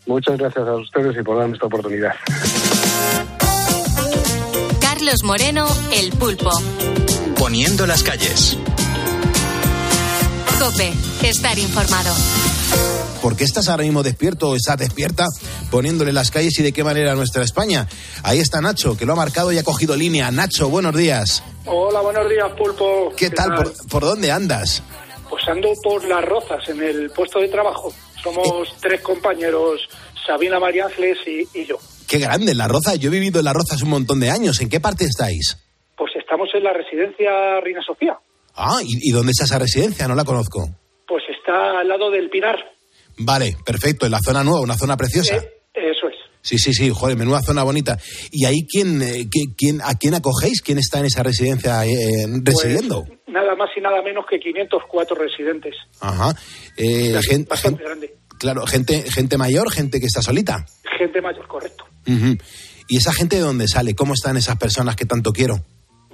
[0.08, 2.13] Muchas gracias a ustedes y por darme esta oportunidad.
[4.82, 6.52] Carlos Moreno, El Pulpo.
[7.38, 8.58] Poniendo las calles.
[10.60, 12.13] Cope, estar informado.
[13.22, 15.28] ¿Por qué estás ahora mismo despierto o estás despierta
[15.70, 17.88] poniéndole las calles y de qué manera nuestra España?
[18.24, 20.32] Ahí está Nacho, que lo ha marcado y ha cogido línea.
[20.32, 21.44] Nacho, buenos días.
[21.68, 23.14] Hola, buenos días, Pulpo.
[23.16, 23.50] ¿Qué, ¿Qué tal?
[23.50, 23.64] tal?
[23.64, 24.82] ¿Por, ¿Por, dónde andas?
[25.30, 27.94] Pues ando por Las Rozas, en el puesto de trabajo.
[28.24, 28.74] Somos eh.
[28.82, 29.88] tres compañeros,
[30.26, 31.78] Sabina María Ángeles y, y, yo.
[32.08, 32.98] Qué grande, Las Rozas.
[32.98, 34.60] Yo he vivido en Las Rozas un montón de años.
[34.62, 35.60] ¿En qué parte estáis?
[35.96, 38.18] Pues estamos en la residencia Reina Sofía.
[38.56, 40.08] Ah, ¿y, y dónde está esa residencia?
[40.08, 40.68] No la conozco.
[41.08, 42.58] Pues está al lado del Pinar.
[43.17, 45.36] Vale, perfecto, en la zona nueva, una zona preciosa.
[45.36, 46.15] Eh, eso es.
[46.41, 47.97] Sí, sí, sí, joder, menuda zona bonita.
[48.32, 50.62] ¿Y ahí quién, eh, quién, a quién acogéis?
[50.62, 53.04] ¿Quién está en esa residencia eh, residiendo?
[53.06, 55.76] Pues, nada más y nada menos que 504 residentes.
[56.00, 56.36] Ajá.
[56.78, 58.15] Eh, gente, bastante grande.
[58.39, 60.65] Claro, gente, gente mayor, gente que está solita.
[60.97, 61.86] Gente mayor, correcto.
[62.08, 62.41] Uh -huh.
[62.88, 63.93] ¿Y esa gente de dónde sale?
[63.93, 65.63] ¿Cómo están esas personas que tanto quiero?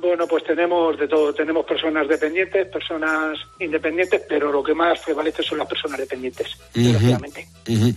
[0.08, 1.34] Bueno, pues tenemos de todo.
[1.34, 6.80] Tenemos personas dependientes, personas independientes, pero lo que más prevalece son las personas dependientes, uh
[6.80, 6.84] -huh.
[6.84, 7.48] desgraciadamente.
[7.68, 7.96] Uh -huh.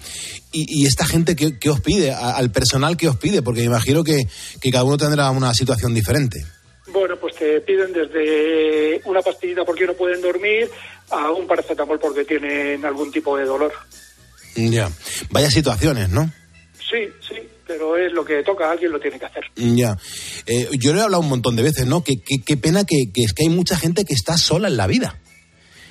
[0.50, 2.12] ¿Y, ¿Y, esta gente qué, qué os pide?
[2.12, 3.42] ¿Al personal qué os pide?
[3.42, 4.24] Porque me imagino que,
[4.60, 6.44] que cada uno tendrá una situación diferente.
[6.88, 10.68] Bueno, pues te piden desde una pastillita porque no pueden dormir
[11.10, 13.72] a un paracetamol porque tienen algún tipo de dolor.
[14.56, 14.90] Ya.
[15.30, 16.28] Vaya situaciones, ¿no?
[16.90, 17.36] Sí, sí
[17.70, 19.44] pero es lo que toca, alguien lo tiene que hacer.
[19.54, 19.96] Ya.
[20.44, 22.02] Eh, yo le he hablado un montón de veces, ¿no?
[22.02, 24.76] Qué que, que pena que, que, es que hay mucha gente que está sola en
[24.76, 25.20] la vida.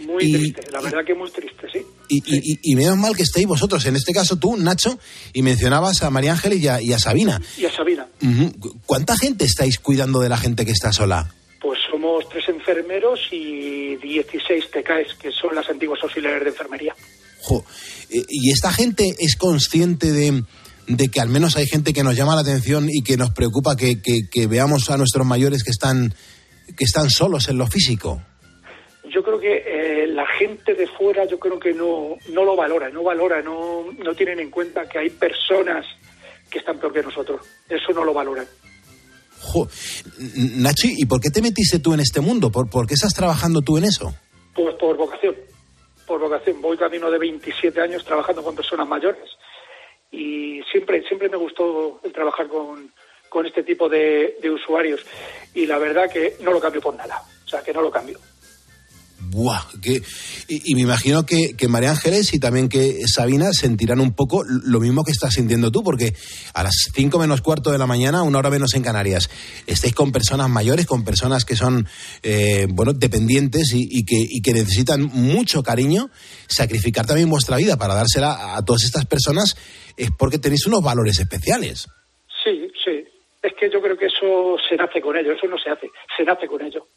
[0.01, 1.79] Muy y, triste, la verdad que muy triste, sí.
[2.09, 2.41] Y, sí.
[2.43, 4.99] y, y, menos mal que estéis vosotros, en este caso tú, Nacho,
[5.31, 7.41] y mencionabas a María Ángeles y a, y a Sabina.
[7.57, 8.05] Y a Sabina.
[8.21, 8.81] Uh -huh.
[8.85, 11.33] ¿Cuánta gente estáis cuidando de la gente que está sola?
[11.61, 16.93] Pues somos tres enfermeros y 16 TKs, que son las antiguas auxiliares de enfermería.
[17.41, 17.63] Jo.
[18.09, 20.43] Eh, ¿Y esta gente es consciente de,
[20.89, 23.75] de que al menos hay gente que nos llama la atención y que nos preocupa
[23.75, 26.13] que, que, que veamos a nuestros mayores que están,
[26.75, 28.21] que están solos en lo físico?
[29.13, 32.89] Yo creo que eh, la gente de fuera yo creo que no, no lo valora,
[32.89, 35.85] no valora, no, no tienen en cuenta que hay personas
[36.49, 37.41] que están peor que nosotros.
[37.69, 38.47] Eso no lo valoran.
[39.41, 39.69] Jo,
[40.35, 42.51] Nachi, ¿y por qué te metiste tú en este mundo?
[42.51, 44.13] ¿Por, ¿Por qué estás trabajando tú en eso?
[44.55, 45.35] Pues por vocación.
[46.07, 46.59] Por vocación.
[46.61, 49.21] Voy camino de 27 años trabajando con personas mayores
[50.11, 52.91] y siempre siempre me gustó el trabajar con,
[53.29, 55.05] con este tipo de, de, usuarios
[55.53, 58.19] y la verdad que no lo cambio por nada, o sea que no lo cambio.
[59.29, 60.01] Buah, que,
[60.47, 64.79] y, me imagino que, que, María Ángeles y también que Sabina sentirán un poco lo
[64.79, 66.13] mismo que estás sintiendo tú, porque
[66.53, 69.29] a las 5 menos cuarto de la mañana, una hora menos en Canarias,
[69.67, 71.87] estáis con personas mayores, con personas que son,
[72.23, 76.09] eh, bueno, dependientes y, que, y que necesitan mucho cariño,
[76.47, 79.55] sacrificar también vuestra vida para dársela a, todas estas personas,
[79.95, 81.87] es porque tenéis unos valores especiales.
[82.43, 83.03] Sí, sí.
[83.41, 86.23] Es que yo creo que eso se nace con ello, eso no se hace, se
[86.23, 86.87] nace con ello.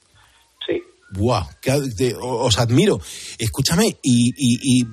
[0.67, 0.83] Sí.
[1.13, 2.99] Buah, que- de- os admiro.
[3.39, 4.87] Escúchame, y, y- y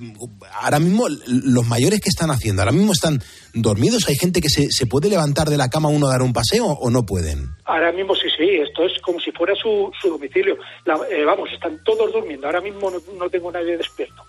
[0.62, 3.22] ahora mismo los mayores que están haciendo, ahora mismo están
[3.54, 4.08] dormidos.
[4.10, 6.66] Hay gente que se, se puede levantar de la cama uno a dar un paseo
[6.66, 7.50] o no pueden.
[7.66, 10.58] Ahora mismo sí, sí, esto es como si fuera su, su domicilio.
[10.86, 12.48] La- eh, vamos, están todos durmiendo.
[12.48, 14.22] Ahora mismo no, no tengo nadie despierto.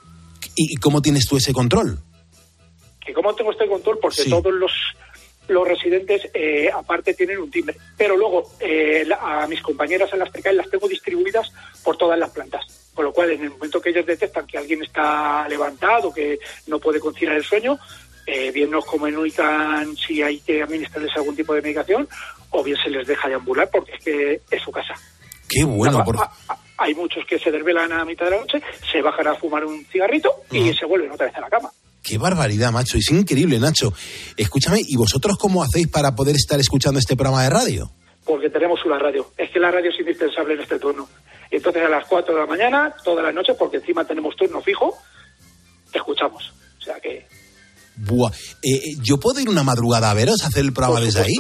[0.57, 1.99] ¿Y, y cómo tienes tú ese control?
[3.05, 4.31] que cómo tengo este control porque Sí.
[4.31, 4.71] todos los
[5.51, 7.77] los residentes eh, aparte tienen un timbre.
[7.97, 11.51] Pero luego eh, la- a mis compañeras en las PECAL las tengo distribuidas
[11.85, 12.91] por todas las plantas.
[12.95, 16.79] Con lo cual en el momento que ellos detectan que alguien está levantado que no
[16.79, 17.79] puede conciliar el sueño
[18.27, 22.09] eh, bien nos comunican si hay que administrarles algún tipo de medicación
[22.51, 24.95] o bien se les deja de ambular porque es que es su casa.
[25.49, 26.05] Qué bueno.
[26.05, 29.27] Por- ah, ah, hay muchos que se desvelan a mitad de la noche se bajan
[29.29, 31.71] a fumar un cigarrito y se vuelven otra vez a la cama
[32.03, 32.97] Qué barbaridad, macho.
[32.99, 33.93] Es increíble, Nacho.
[34.37, 37.91] Escúchame, ¿y vosotros cómo hacéis para poder estar escuchando este programa de radio?
[38.23, 39.27] porque tenemos una radio.
[39.37, 41.09] Es que la radio es indispensable en este turno.
[41.51, 44.97] Entonces a las 4 de la mañana, toda la noche, porque encima tenemos turno fijo,
[45.91, 46.53] te escuchamos.
[46.79, 47.27] O sea que,
[47.97, 48.31] Buah.
[48.63, 51.35] Eh, eh, ¿Yo puedo ir una madrugada a veros, a hacer el programa desde ahí?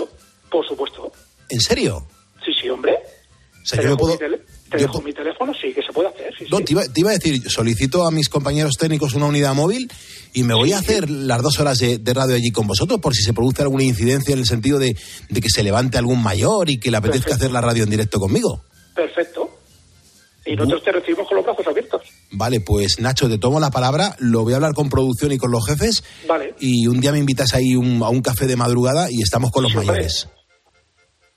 [0.50, 1.12] por supuesto,
[1.48, 2.08] ¿En serio?
[2.44, 2.98] sí, sí, hombre.
[3.62, 4.18] O sea, yo me puedo...
[4.18, 6.32] tele- te yo dejo mi teléfono, sí, que se puede hacer.
[6.38, 6.64] Sí, No, sí.
[6.64, 9.90] te iba, te iba a decir, solicito a mis compañeros técnicos una unidad móvil
[10.32, 13.14] y me voy a hacer las dos horas de, de radio allí con vosotros por
[13.14, 14.96] si se produce alguna incidencia en el sentido de,
[15.28, 18.18] de que se levante algún mayor y que le apetezca hacer la radio en directo
[18.20, 18.62] conmigo.
[18.94, 19.56] Perfecto.
[20.46, 22.02] Y nosotros te recibimos con los brazos abiertos.
[22.32, 25.50] Vale, pues Nacho, te tomo la palabra, lo voy a hablar con producción y con
[25.50, 26.54] los jefes Vale.
[26.60, 29.64] y un día me invitas ahí un- a un café de madrugada y estamos con
[29.64, 30.28] los mayores.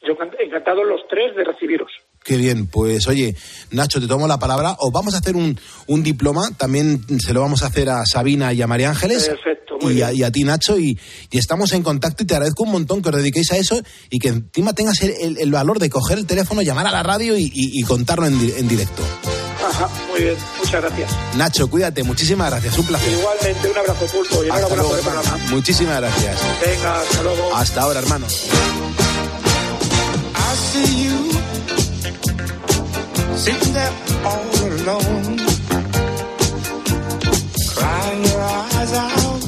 [0.08, 1.92] Yo can- encantado los tres de recibiros.
[2.24, 3.36] Qué bien, pues oye,
[3.72, 4.78] Nacho, te tomo la palabra.
[4.80, 8.54] Os vamos a hacer un, un diploma, también se lo vamos a hacer a Sabina
[8.54, 9.26] y a María Ángeles.
[9.26, 10.20] Perfecto, muy y, a, bien.
[10.22, 10.98] y a ti, Nacho, y,
[11.32, 14.20] y estamos en contacto y te agradezco un montón que os dediquéis a eso y
[14.20, 17.38] que encima tengas el, el- el valor de coger el teléfono, llamar a la radio
[17.38, 19.04] y, y- y contarlo en, en directo.
[19.68, 20.36] Ajá, muy bien.
[20.60, 21.12] Muchas gracias.
[21.36, 23.12] Nacho, cuídate, muchísimas gracias, un placer.
[23.12, 25.40] Igualmente, un abrazo pulpo y Hasta luego, por.
[25.52, 26.38] Muchísimas gracias.
[26.66, 27.56] Venga, hasta luego.
[27.56, 28.28] Hasta ahora, hermano.
[33.44, 35.38] Sitting there all alone,
[37.76, 39.44] crying your eyes out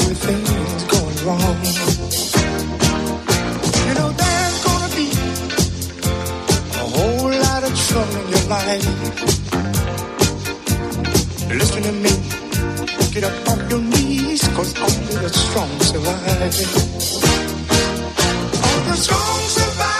[0.00, 1.60] everything's going wrong.
[3.86, 5.08] You know there's gonna be
[6.72, 8.88] a whole lot of trouble in your life.
[11.60, 12.14] Listen to me,
[13.12, 16.40] get up your knees, cause only the strong survive.
[18.64, 19.99] Only the strong survive.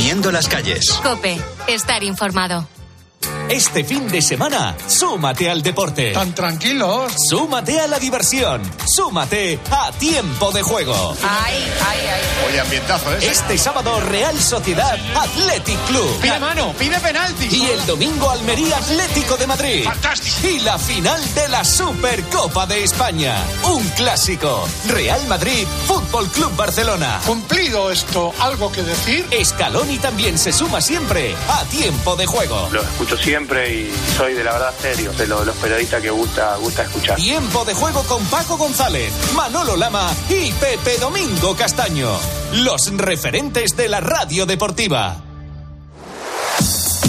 [0.00, 0.98] Poniendo las calles.
[1.02, 2.66] Cope, estar informado.
[3.50, 6.12] Este fin de semana, súmate al deporte.
[6.12, 7.12] Tan tranquilos.
[7.28, 8.62] Súmate a la diversión.
[8.86, 11.16] Súmate a tiempo de juego.
[11.22, 11.54] Ay,
[11.86, 12.48] ay, ay.
[12.48, 13.18] Oye, ambientazo, ¿eh?
[13.22, 16.20] Este sábado, Real Sociedad Athletic Club.
[16.22, 17.48] Pide mano, pide penalti.
[17.50, 19.84] Y el domingo, Almería Atlético de Madrid.
[19.84, 20.48] Fantástico.
[20.48, 23.36] Y la final de la Supercopa de España.
[23.64, 24.66] Un clásico.
[24.86, 27.20] Real Madrid, Fútbol Club Barcelona.
[27.24, 29.26] Cumplido esto, ¿algo que decir?
[29.30, 32.68] Escaloni también se suma siempre a tiempo de juego.
[32.72, 36.56] Lo escucho siempre y soy de la verdad serio, de lo- los periodistas que gusta,
[36.56, 37.16] gusta escuchar.
[37.16, 42.10] Tiempo de juego con Paco González, Manolo Lama y Pepe Domingo Castaño.
[42.54, 45.16] Los referentes de la radio deportiva.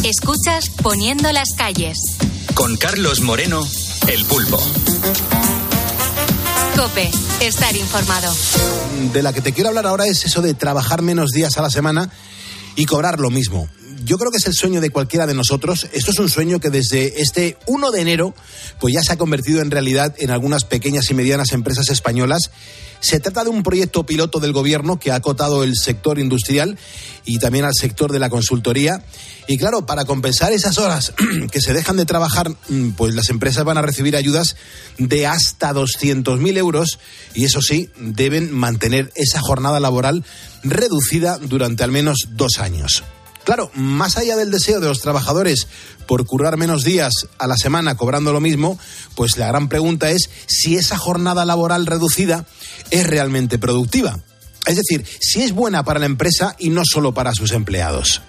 [0.04, 1.98] Escuchas Poniendo las calles.
[2.54, 3.64] Con Carlos Moreno,
[4.08, 4.62] El Pulpo.
[6.76, 7.12] Cope,
[7.42, 8.34] estar informado.
[9.14, 11.70] De la que te quiero hablar ahora es eso de trabajar menos días a la
[11.70, 12.10] semana
[12.76, 13.68] y cobrar lo mismo.
[14.04, 15.88] Yo creo que es el sueño de cualquiera de nosotros.
[15.94, 18.34] Esto es un sueño que desde este 1 de enero
[18.80, 22.50] pues ya se ha convertido en realidad en algunas pequeñas y medianas empresas españolas.
[23.00, 26.78] Se trata de un proyecto piloto del gobierno que ha acotado el sector industrial
[27.26, 29.04] y también al sector de la consultoría.
[29.48, 31.14] Y claro, para compensar esas horas
[31.52, 34.56] que se dejan de trabajar, mm, pues las empresas van a recibir ayudas
[34.98, 37.00] de hasta 200.000 euros
[37.36, 40.24] y eso sí, deben mantener esa jornada laboral
[40.64, 43.04] reducida durante al menos dos años.
[43.44, 45.68] Claro, más allá del deseo de los trabajadores
[46.08, 48.78] por currar menos días a la semana cobrando lo mismo,
[49.16, 52.46] pues la gran pregunta es si esa jornada laboral reducida
[52.92, 54.20] es realmente productiva.
[54.68, 58.22] Es decir, si es buena para la empresa y no solo para sus empleados.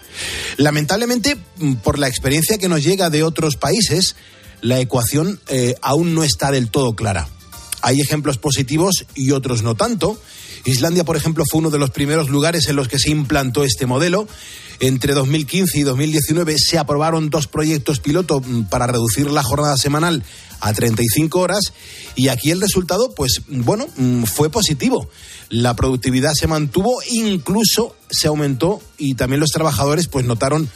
[0.56, 4.16] Lamentablemente, mm, por la experiencia que nos llega de otros países,
[4.62, 7.28] la ecuación eh, aún no está del todo clara.
[7.82, 10.18] Hay ejemplos positivos y otros no tanto.
[10.64, 13.86] Islandia, por ejemplo, fue uno de los primeros lugares en los que se implantó este
[13.86, 14.28] modelo.
[14.80, 20.24] Entre 2015 y 2019 se aprobaron dos proyectos piloto mm, para reducir la jornada semanal
[20.60, 21.72] a 35 horas
[22.14, 25.08] y aquí el resultado, pues bueno, mm, fue positivo.
[25.48, 30.68] La productividad se mantuvo, incluso se aumentó y también los trabajadores pues notaron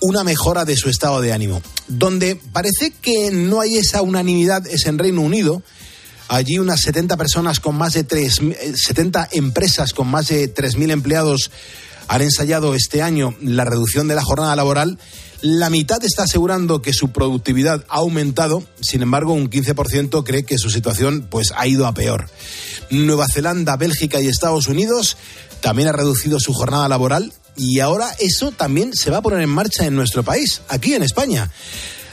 [0.00, 1.62] una mejora de su estado de ánimo.
[1.88, 5.62] Donde parece que no hay esa unanimidad es en Reino Unido.
[6.32, 8.40] Allí unas 70 personas con más de 3,
[8.74, 11.50] 70 empresas con más de 3.000 empleados
[12.08, 14.98] han ensayado este año la reducción de la jornada laboral.
[15.42, 20.56] La mitad está asegurando que su productividad ha aumentado, sin embargo, un 15% cree que
[20.56, 22.30] su situación pues, ha ido a peor.
[22.88, 25.18] Nueva Zelanda, Bélgica y Estados Unidos
[25.60, 29.50] también ha reducido su jornada laboral y ahora eso también se va a poner en
[29.50, 31.50] marcha en nuestro país, aquí en España.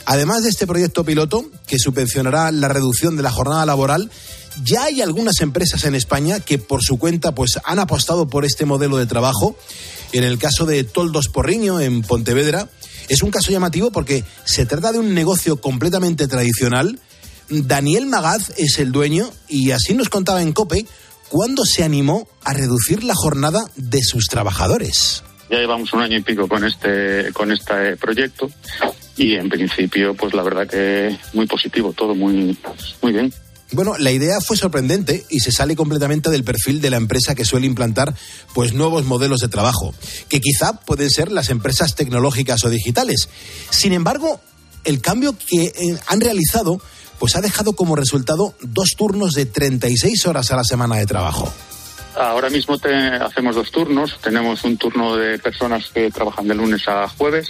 [0.06, 4.10] Además de este proyecto piloto que subvencionará la reducción de la jornada laboral,
[4.64, 8.66] ya hay algunas empresas en España que por su cuenta pues han apostado por este
[8.66, 9.56] modelo de trabajo.
[10.12, 12.68] En el caso de Toldos Porriño en Pontevedra
[13.08, 17.00] es un caso llamativo porque se trata de un negocio completamente tradicional.
[17.50, 20.86] Daniel Magaz es el dueño y así nos contaba en Cope
[21.30, 25.24] cuándo se animó a reducir la jornada de sus trabajadores.
[25.50, 28.52] Ya llevamos un año y pico con este con este proyecto
[29.20, 32.58] y en principio pues la verdad que muy positivo, todo muy
[33.02, 33.34] muy bien.
[33.72, 37.46] Bueno, la idea fue sorprendente y se sale completamente del perfil de la empresa que
[37.46, 38.16] suele implantar
[38.56, 39.94] pues nuevos modelos de trabajo,
[40.28, 43.30] que quizá pueden ser las empresas tecnológicas o digitales.
[43.70, 44.42] Sin embargo,
[44.86, 46.82] el cambio que eh, han realizado
[47.20, 51.54] pues ha dejado como resultado dos turnos de 36 horas a la semana de trabajo.
[52.16, 54.20] Ahora mismo te- hacemos dos turnos.
[54.22, 57.48] Tenemos un turno de personas que trabajan de lunes a jueves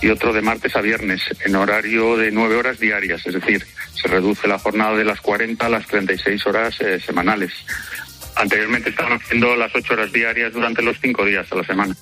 [0.00, 3.26] y otro de martes a viernes en horario de nueve horas diarias.
[3.26, 7.52] Es decir, se reduce la jornada de las 40 a las 36 horas eh, semanales.
[8.36, 11.96] Anteriormente estaban haciendo las ocho horas diarias durante los cinco días a la semana.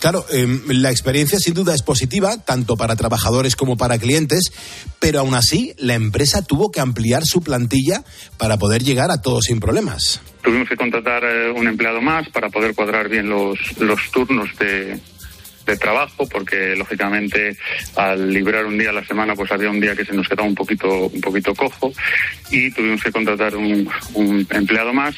[0.00, 4.52] Claro, eh, la experiencia sin duda es positiva, tanto para trabajadores como para clientes,
[5.00, 8.04] pero aún así la empresa tuvo que ampliar su plantilla
[8.36, 10.20] para poder llegar a todos sin problemas.
[10.42, 15.00] Tuvimos que contratar eh, un empleado más para poder cuadrar bien los, los turnos de,
[15.68, 17.56] de trabajo, porque lógicamente
[17.96, 20.48] al librar un día a la semana, pues había un día que se nos quedaba
[20.48, 21.92] un poquito, un poquito cojo
[22.50, 23.88] y tuvimos que contratar un,
[24.50, 25.14] empleado más.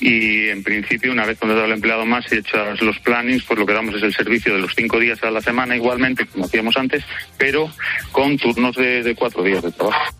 [0.00, 3.66] Y en principio, una vez contratado el empleado más y hechas los plannings, pues lo
[3.66, 6.76] que damos es el servicio de los cinco días a la semana igualmente, como hacíamos
[6.76, 7.04] antes,
[7.38, 7.70] pero
[8.12, 10.19] con turnos de cuatro días de trabajo.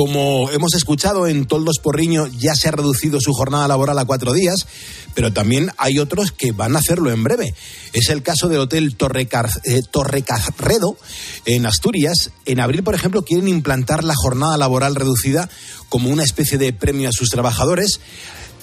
[0.00, 4.32] Como hemos escuchado, en Toldos Porriño ya se ha reducido su jornada laboral a cuatro
[4.32, 4.66] días,
[5.12, 7.52] pero también hay otros que van a hacerlo en breve.
[7.92, 10.96] Es el caso del Hotel eh, Torrecarredo
[11.44, 12.30] en Asturias.
[12.46, 15.50] En abril, por ejemplo, quieren implantar la jornada laboral reducida
[15.90, 18.00] como una especie de premio a sus trabajadores.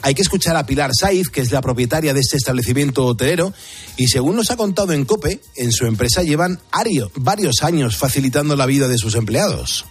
[0.01, 3.53] Hay que escuchar a Pilar Saiz, que es la propietaria de este establecimiento hotelero,
[3.95, 8.55] y según nos ha contado en COPE, en su empresa llevan ario- varios años facilitando
[8.55, 9.85] la vida de sus empleados.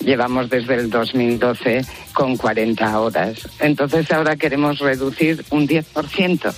[0.00, 3.48] Llevamos desde el 2012 con 40 horas.
[3.60, 6.54] Entonces ahora queremos reducir un 10%,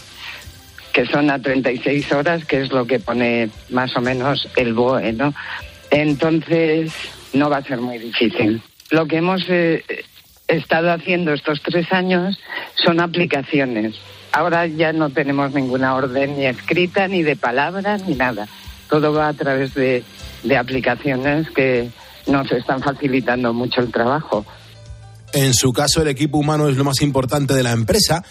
[0.93, 5.15] que son a 36 horas, que es lo que pone más o menos el BOE.
[5.91, 6.93] Entonces
[7.33, 8.63] no va a ser muy difícil.
[8.91, 9.85] Lo que hemos eh,
[10.49, 12.39] estado haciendo estos tres años
[12.75, 13.95] son aplicaciones.
[14.33, 18.49] Ahora ya no tenemos ninguna orden ni escrita, ni de palabra, ni nada.
[18.89, 20.03] Todo va a través de
[20.57, 21.91] aplicaciones que
[22.27, 24.45] nos están facilitando mucho el trabajo.
[25.33, 28.23] En su caso, el equipo humano es lo más importante de la empresa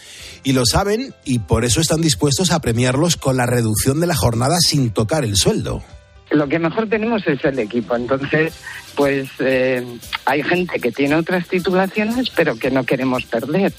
[0.44, 4.16] y lo saben y por eso están dispuestos a premiarlos con la reducción de la
[4.16, 5.84] jornada sin tocar el sueldo.
[6.32, 7.96] lo que mejor tenemos es el equipo.
[7.96, 8.54] Entonces,
[8.96, 9.86] pues eh,
[10.26, 13.74] hay gente que tiene otras titulaciones, pero que no queremos perder,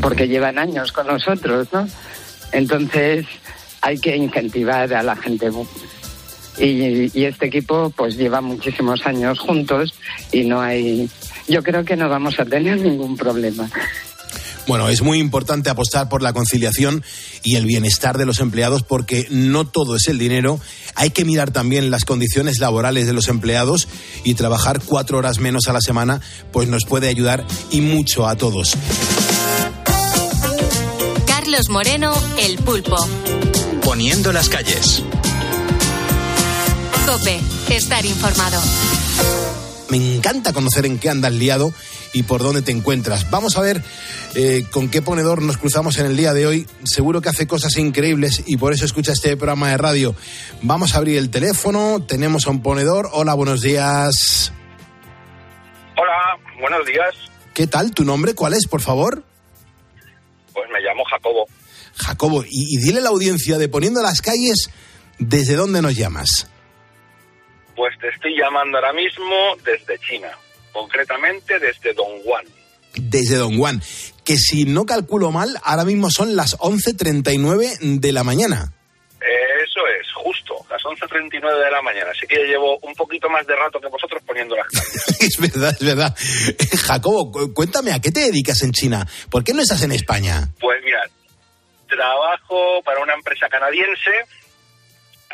[0.00, 1.86] porque llevan años con nosotros, ¿no?
[2.52, 3.26] Entonces,
[3.80, 5.50] hay que incentivar a la gente.
[6.58, 9.94] Y, y este equipo, pues lleva muchísimos años juntos
[10.32, 11.08] y no hay.
[11.48, 13.68] Yo creo que no vamos a tener ningún problema.
[14.66, 17.04] Bueno, es muy importante apostar por la conciliación
[17.44, 20.60] y el bienestar de los empleados porque no todo es el dinero.
[20.96, 23.86] Hay que mirar también las condiciones laborales de los empleados
[24.24, 26.20] y trabajar cuatro horas menos a la semana,
[26.52, 28.76] pues nos puede ayudar y mucho a todos.
[31.26, 32.96] Carlos Moreno, El Pulpo.
[33.84, 35.04] Poniendo las calles.
[37.06, 37.38] Cope,
[37.70, 38.60] estar informado.
[39.90, 41.72] Me encanta conocer en qué andas liado
[42.12, 43.30] y por dónde te encuentras.
[43.30, 43.80] Vamos a ver
[44.34, 46.66] eh, con qué ponedor nos cruzamos en el día de hoy.
[46.82, 50.16] Seguro que hace cosas increíbles y por eso escucha este programa de radio.
[50.62, 52.02] Vamos a abrir el teléfono.
[52.04, 53.08] Tenemos a un ponedor.
[53.12, 54.52] Hola, buenos días.
[55.96, 57.14] Hola, buenos días.
[57.54, 57.92] ¿Qué tal?
[57.92, 59.22] ¿Tu nombre cuál es, por favor?
[60.52, 61.46] Pues me llamo Jacobo.
[61.94, 64.70] Jacobo, y, y dile a la audiencia de Poniendo las calles,
[65.20, 66.48] ¿desde dónde nos llamas?
[67.76, 70.30] Pues te estoy llamando ahora mismo desde China,
[70.72, 72.44] concretamente desde Dongguan.
[72.98, 73.82] Desde Don Juan.
[74.24, 78.72] Que si no calculo mal, ahora mismo son las 11.39 de la mañana.
[79.20, 82.10] Eso es, justo, las 11.39 de la mañana.
[82.12, 85.18] Así que llevo un poquito más de rato que vosotros poniendo las calles.
[85.20, 86.16] es verdad, es verdad.
[86.86, 89.06] Jacobo, cu- cuéntame, ¿a qué te dedicas en China?
[89.30, 90.48] ¿Por qué no estás en España?
[90.60, 91.02] Pues mira,
[91.88, 94.10] trabajo para una empresa canadiense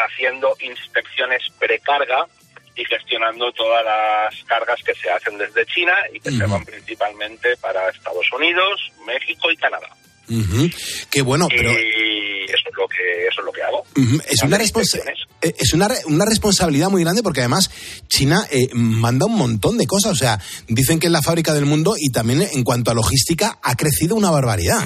[0.06, 2.26] haciendo inspecciones precarga
[2.74, 7.56] y gestionando todas las cargas que se hacen desde China y que se van principalmente
[7.58, 9.88] para Estados Unidos, México y Canadá.
[10.30, 10.70] Ujú.
[11.10, 13.80] Qué bueno, pero Y eso es lo que eso es lo que hago.
[13.96, 15.02] ujú, es, una responsa-
[15.42, 17.70] eh, es una, re- una responsabilidad muy grande porque además
[18.08, 20.12] China eh, manda un montón de cosas.
[20.12, 20.38] O sea,
[20.68, 24.14] dicen que es la fábrica del mundo y también en cuanto a logística ha crecido
[24.14, 24.80] una barbaridad.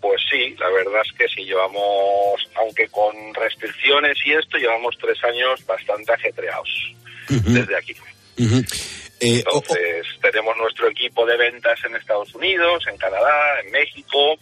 [0.00, 5.16] Pues sí, la verdad es que sí llevamos, aunque con restricciones y esto, llevamos tres
[5.24, 6.68] años bastante ajetreados
[7.28, 7.94] desde aquí.
[8.38, 14.36] Eh, Entonces, tenemos nuestro equipo de ventas en Estados Unidos, en Canadá, en México,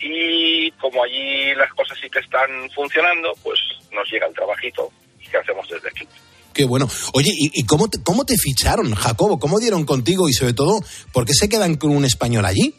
[0.00, 3.58] y como allí las cosas sí que están funcionando, pues
[3.92, 4.90] nos llega el trabajito
[5.30, 6.06] que hacemos desde aquí.
[6.54, 6.88] Qué bueno.
[7.14, 9.38] Oye, ¿y, y cómo, te, cómo te ficharon, Jacobo?
[9.38, 10.28] ¿Cómo dieron contigo?
[10.28, 10.80] Y sobre todo,
[11.12, 12.74] ¿por qué se quedan con un español allí?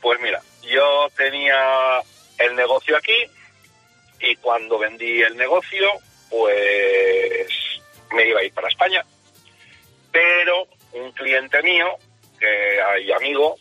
[0.00, 0.40] Pues mira,
[0.70, 2.00] yo tenía
[2.38, 3.26] el negocio aquí
[4.20, 5.90] y cuando vendí el negocio,
[6.28, 7.48] pues
[8.12, 9.04] me iba a ir para España.
[10.12, 11.96] Pero un cliente mío,
[12.38, 13.56] que hay amigo,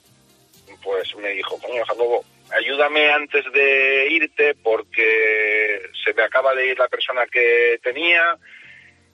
[0.83, 6.79] pues me dijo, coño, Jacobo, ayúdame antes de irte porque se me acaba de ir
[6.79, 8.37] la persona que tenía.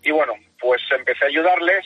[0.04, 1.86] Y bueno, pues empecé a ayudarles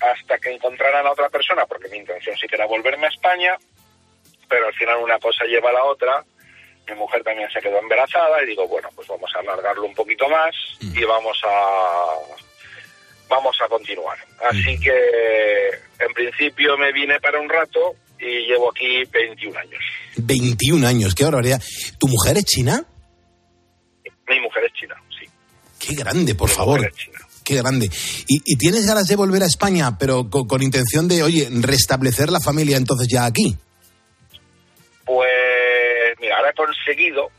[0.00, 3.56] hasta que encontraran a otra persona, porque mi intención sí que era volverme a España,
[4.48, 6.24] pero al final una cosa lleva a la otra.
[6.88, 10.28] Mi mujer también se quedó embarazada y digo, bueno, pues vamos a alargarlo un poquito
[10.28, 12.44] más y vamos a
[13.28, 14.18] vamos a continuar.
[14.50, 14.92] Así que
[15.98, 19.82] en principio me vine para un rato y llevo aquí 21 años.
[20.16, 21.62] 21 años, qué barbaridad.
[21.98, 22.84] ¿Tu mujer es china?
[24.28, 25.26] Mi mujer es china, sí.
[25.78, 26.90] Qué grande, por favor.
[27.44, 27.90] Qué grande.
[28.26, 32.30] ¿Y, y tienes ganas de volver a España, pero con, con intención de, oye, restablecer
[32.30, 33.56] la familia entonces ya aquí?
[35.04, 37.30] Pues mira, ahora he conseguido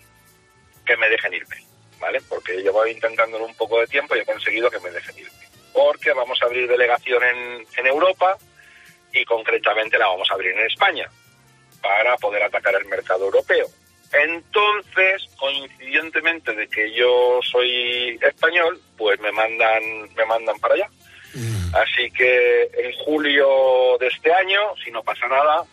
[0.86, 1.58] que me dejen irme,
[2.00, 2.22] ¿vale?
[2.30, 5.46] Porque llevo intentándolo un poco de tiempo y he conseguido que me dejen irme.
[5.74, 8.38] Porque vamos a abrir delegación en, en Europa
[9.12, 11.10] y concretamente la vamos a abrir en España
[11.82, 13.68] para poder atacar el mercado europeo.
[14.14, 19.84] Entonces, coincidentemente de que yo soy español, pues me mandan,
[20.16, 20.90] me mandan para allá.
[21.74, 25.66] Así que en julio de este año, si no pasa nada,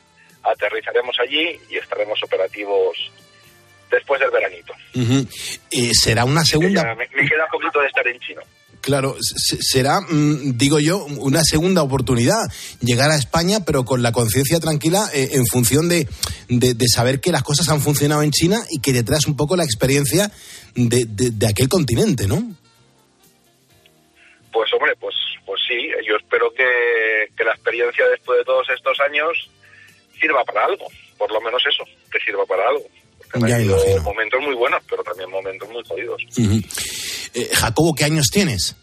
[0.45, 2.97] aterrizaremos allí y estaremos operativos
[3.91, 4.73] después del veranito.
[4.95, 5.27] Ujú.
[5.71, 8.41] Eh, será una segunda, Ya me, me queda poquito de estar en chino.
[8.81, 12.41] claro, se- será, mm, digo yo, una segunda oportunidad
[12.81, 16.09] llegar a España, pero con la conciencia tranquila eh, en función de,
[16.49, 19.57] de- de saber que las cosas han funcionado en China y que detrás un poco
[19.57, 20.31] la experiencia
[20.75, 22.43] de, de- de aquel continente, ¿no?
[24.53, 25.15] Pues hombre, pues,
[25.47, 29.49] pues sí, yo espero que, que la experiencia después de todos estos años
[30.23, 30.87] sirva para algo,
[31.19, 32.85] por lo menos eso, que sirva para algo.
[33.19, 34.03] Porque Ya han habido imagino.
[34.03, 36.23] momentos muy buenos, pero también momentos muy jodidos.
[37.35, 38.77] Eh, Jacobo, ¿qué años tienes?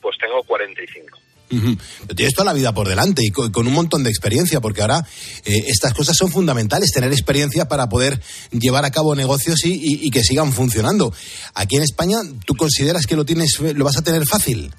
[0.00, 1.18] Pues tengo 45.
[1.52, 1.76] Ujú.
[2.02, 4.82] Pero Tienes toda la vida por delante y co- con, un montón de experiencia, porque
[4.82, 5.06] ahora
[5.44, 8.20] eh, estas cosas son fundamentales, tener experiencia para poder
[8.50, 11.12] llevar a cabo negocios y, y- y que sigan funcionando.
[11.54, 14.74] Aquí en España, ¿tú consideras que lo tienes, lo vas a tener fácil?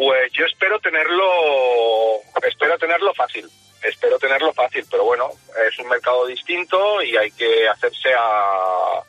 [0.00, 1.30] Pues yo espero tenerlo,
[2.42, 3.46] espero tenerlo fácil,
[3.82, 5.28] espero tenerlo fácil, pero bueno,
[5.68, 9.02] es un mercado distinto y hay que hacerse a,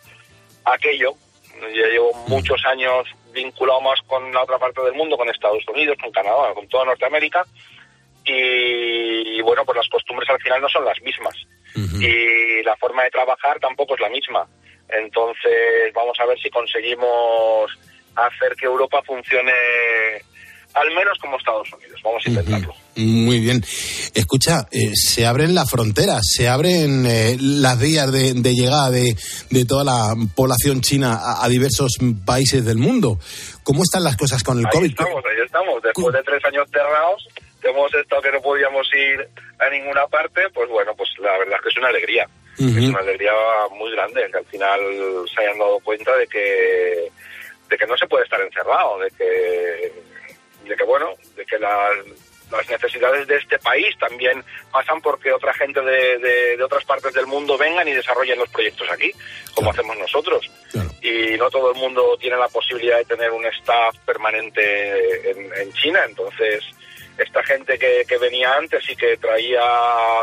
[0.65, 1.13] a aquello.
[1.61, 5.95] Ya llevo muchos años vinculado más con la otra parte del mundo, con Estados Unidos,
[5.97, 7.45] con Canadá, con toda Norteamérica,
[8.25, 11.37] y bueno, pues las costumbres al final no son las mismas
[12.01, 14.45] y la forma de trabajar tampoco es la misma.
[14.89, 17.71] Entonces vamos a ver si conseguimos
[18.13, 19.53] hacer que Europa funcione
[20.73, 21.99] al menos como Estados Unidos.
[22.03, 22.73] Vamos a intentarlo.
[22.95, 23.63] Muy bien.
[24.13, 29.15] Escucha, eh, se abren las fronteras, se abren eh, las vías de, de llegada de,
[29.49, 33.19] de toda la población china a, a diversos países del mundo.
[33.63, 34.89] ¿Cómo están las cosas con el Ahí COVID?
[34.89, 35.81] estamos, ahí estamos.
[35.83, 37.27] Después de tres años cerrados,
[37.63, 39.27] hemos estado que no podíamos ir
[39.59, 42.27] a ninguna parte, pues bueno, pues la verdad es que es una alegría.
[42.57, 43.31] Es una alegría
[43.75, 44.79] muy grande, que al final
[45.33, 47.11] se hayan dado cuenta de que
[47.69, 49.93] de que no se puede estar encerrado, de que
[50.67, 51.91] de que bueno, de que las,
[52.51, 57.13] las necesidades de este país también pasan porque otra gente de, de- de otras partes
[57.13, 59.11] del mundo vengan y desarrollen los proyectos aquí,
[59.55, 60.49] como hacemos nosotros.
[61.01, 65.73] Y no todo el mundo tiene la posibilidad de tener un staff permanente en, en
[65.73, 66.63] China, entonces
[67.17, 69.61] esta gente que, que venía antes y que traía,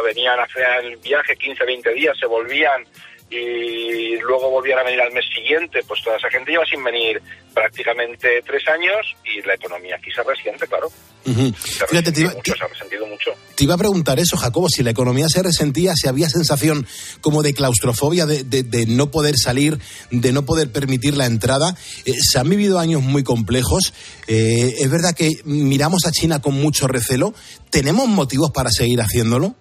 [0.05, 2.84] venían a hacer el viaje 15, 20 días, se volvían
[3.31, 7.20] y luego volvían a venir al mes siguiente, pues toda esa gente lleva sin venir
[7.53, 10.89] prácticamente tres años y la economía aquí se resiente, claro.
[11.24, 13.33] Se Fíjate, te iba, mucho, se ha resentido mucho.
[13.55, 16.87] te iba a preguntar eso, Jacobo, si la economía se resentía, si había sensación
[17.20, 19.79] como de claustrofobia, de, de- de no poder salir,
[20.11, 21.76] de no poder permitir la entrada.
[22.07, 23.93] Eh, se han vivido años muy complejos.
[24.26, 27.35] Eh, es verdad que miramos a China con mucho recelo.
[27.68, 29.55] ¿Tenemos motivos para seguir haciéndolo?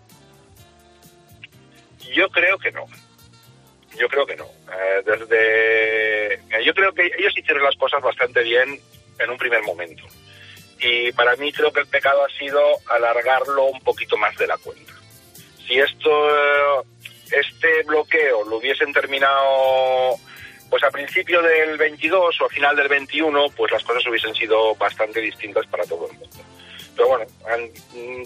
[2.15, 2.86] Yo creo que no.
[4.00, 4.45] Yo creo que no.
[4.45, 8.80] Eh, desde, eh, yo creo que ellos hicieron las cosas bastante bien
[9.20, 10.04] en un primer momento.
[10.80, 14.58] Y para mí creo que el pecado ha sido alargarlo un poquito más de la
[14.58, 14.93] cuenta.
[15.66, 16.84] Si esto, eh,
[17.32, 20.16] este bloqueo lo hubiesen terminado
[20.70, 24.76] pues a principio del 22 o a final del 21, pues las cosas hubiesen sido
[24.76, 26.38] bastante distintas para todo el mundo.
[26.98, 27.26] Pero bueno,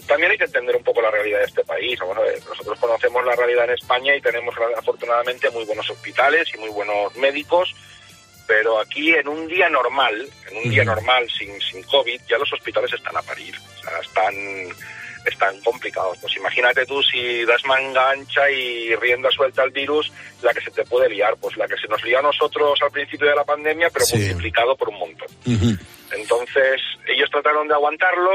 [0.06, 1.98] también hay que entender un poco la realidad de este país.
[2.00, 6.48] Vamos a ver, nosotros conocemos la realidad en España y tenemos afortunadamente muy buenos hospitales
[6.54, 7.74] y muy buenos médicos,
[8.46, 12.50] pero aquí en un día normal, en un día normal sin, sin COVID, ya los
[12.52, 13.54] hospitales están a parir.
[13.56, 14.34] O sea, están,
[15.26, 16.16] están complicados.
[16.22, 20.10] Pues imagínate tú si das manga ancha y rienda suelta al virus,
[20.42, 22.90] la que se te puede liar, pues la que se nos lió a nosotros al
[22.90, 24.16] principio de la pandemia, pero Sí.
[24.16, 25.28] multiplicado por un montón.
[26.10, 28.30] Entonces, ellos trataron de aguantarlo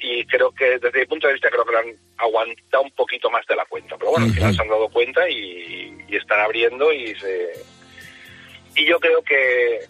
[0.00, 3.30] y creo que desde mi punto de vista creo que lo han aguantado un poquito
[3.30, 3.96] más de la cuenta.
[3.96, 7.52] Pero bueno, al final se han dado cuenta y, y están abriendo y se...
[8.74, 9.80] Y yo creo que,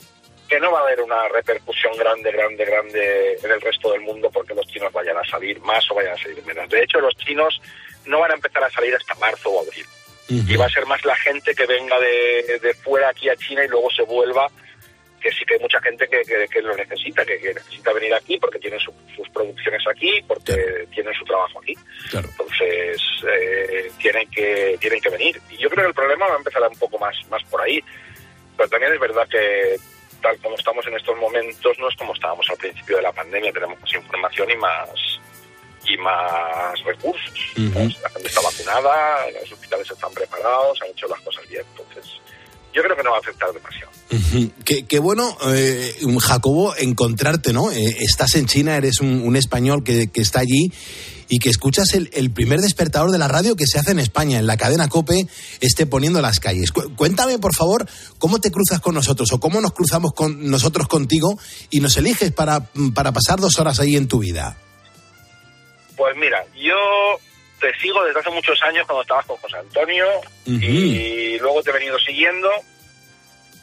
[0.49, 4.31] que no va a haber una repercusión grande, grande, grande en el resto del mundo
[4.31, 6.69] porque los chinos vayan a salir más o vayan a salir menos.
[6.69, 7.61] De hecho, los chinos
[8.05, 9.85] no van a empezar a salir hasta marzo o abril.
[10.29, 13.65] Y va a ser más la gente que venga de, de fuera aquí a China
[13.65, 14.51] y luego se vuelva
[15.29, 18.15] que sí que hay mucha gente que, que- que lo necesita, que, que necesita venir
[18.15, 21.75] aquí porque tienen su- sus producciones aquí, porque tienen su trabajo aquí.
[22.31, 25.41] Entonces, eh, tienen que tienen que venir.
[25.51, 27.81] Y yo creo que el problema va a empezar un poco más, más por ahí.
[28.57, 29.77] Pero también es verdad que
[30.23, 33.53] tal como estamos en estos momentos no es como estábamos al principio de la pandemia,
[33.53, 34.89] tenemos más información y más
[35.89, 37.33] y más recursos.
[38.03, 41.63] La gente está vacunada, los hospitales están preparados, han hecho las cosas bien.
[41.77, 42.21] Entonces,
[42.77, 43.91] yo creo que no va a afectar demasiado.
[44.65, 47.73] Qué, qué bueno, eh, Jacobo, encontrarte, ¿no?
[47.73, 50.71] Eh, estás en China, eres un, un español que, que está allí
[51.29, 54.39] y que escuchas el, el primer despertador de la radio que se hace en España,
[54.39, 55.27] en la cadena COPE,
[55.61, 56.71] esté poniendo las calles.
[56.71, 60.87] Cu- cuéntame, por favor, cómo te cruzas con nosotros o cómo nos cruzamos con nosotros
[60.87, 61.37] contigo
[61.71, 62.61] y nos eliges para,
[62.95, 64.57] para pasar dos horas ahí en tu vida.
[65.97, 66.75] Pues mira, yo
[67.67, 70.07] te sigo desde hace muchos años cuando estabas con José Antonio
[70.45, 72.49] y luego te he venido siguiendo.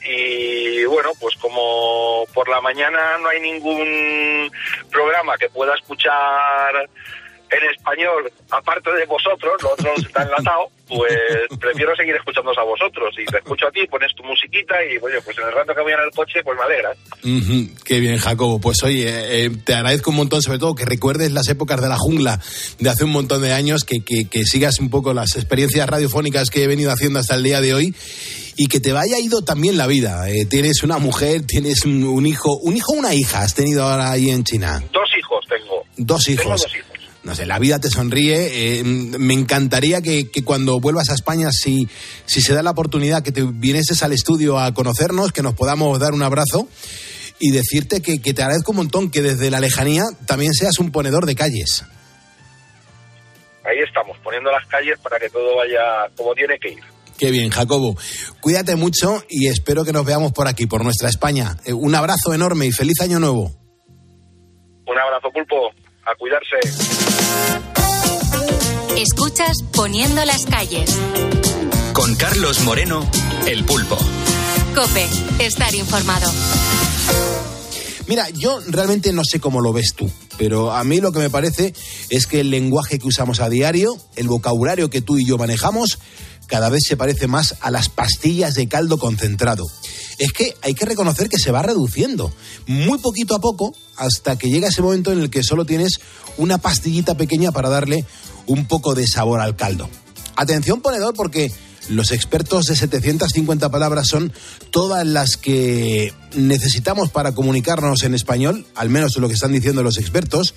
[0.06, 4.51] Y bueno, pues como por la mañana no hay ningún
[4.91, 6.89] programa que pueda escuchar
[7.58, 11.14] en español, aparte de vosotros, lo otro está enlatado, pues
[11.60, 13.14] prefiero seguir escuchándoos a vosotros.
[13.18, 15.82] Y te escucho a ti, pones tu musiquita y, oye, pues en el rato que
[15.82, 16.97] voy en el coche, pues me alegras.
[17.24, 18.60] Ujú, Qué bien, Jacobo.
[18.60, 21.97] Pues oye, eh, te agradezco un montón, sobre todo que recuerdes las épocas de la
[21.97, 22.39] jungla
[22.80, 26.49] de hace un montón de años, que, que- que sigas un poco las experiencias radiofónicas
[26.49, 27.95] que he venido haciendo hasta el día de hoy
[28.56, 30.30] y que te vaya ido también la vida.
[30.30, 33.84] Eh, tienes una mujer, tienes un, un hijo, un hijo o una hija has tenido
[33.84, 34.84] ahora ahí en China.
[34.91, 35.84] Dos hijos tengo.
[35.97, 36.62] Dos Tengo hijos.
[36.62, 36.89] dos hijos.
[37.24, 38.80] No sé, la vida te sonríe.
[38.80, 41.88] eh, me encantaría que, que cuando vuelvas a España, si,
[42.26, 45.98] si se da la oportunidad, que te vinieses al estudio a conocernos, que nos podamos
[46.00, 46.68] dar un abrazo
[47.40, 50.92] y decirte que, que te agradezco un montón que desde la lejanía también seas un
[50.92, 51.86] ponedor de calles.
[53.66, 56.84] Ahí estamos, poniendo las calles para que todo vaya como tiene que ir.
[57.18, 57.96] Qué bien, Jacobo.
[58.42, 61.56] Cuídate mucho y espero que nos veamos por aquí, por nuestra España.
[61.64, 63.52] Eh, un abrazo enorme y feliz año nuevo.
[64.86, 65.70] Un abrazo, pulpo.
[66.06, 66.58] A cuidarse.
[68.97, 70.89] Escuchas Poniendo las calles.
[71.93, 73.10] Con Carlos Moreno,
[73.47, 73.97] el pulpo.
[74.76, 75.08] Cope,
[75.39, 76.30] estar informado.
[78.08, 81.30] Mira, yo realmente no sé cómo lo ves tú, pero a mí lo que me
[81.30, 81.74] parece
[82.10, 85.99] es que el lenguaje que usamos a diario, el vocabulario que tú y yo manejamos,
[86.47, 89.64] cada vez se parece más a las pastillas de caldo concentrado.
[90.18, 92.32] Es que hay que reconocer que se va reduciendo,
[92.68, 95.99] muy poquito a poco, hasta que llega ese momento en el que solo tienes
[96.38, 98.05] una pastillita pequeña para darle
[98.47, 99.89] un poco de sabor al caldo.
[100.36, 101.51] Atención ponedor porque
[101.89, 104.32] los expertos de 750 palabras son
[104.72, 109.97] todas las que necesitamos para comunicarnos en español, al menos lo que están diciendo los
[109.97, 110.55] expertos.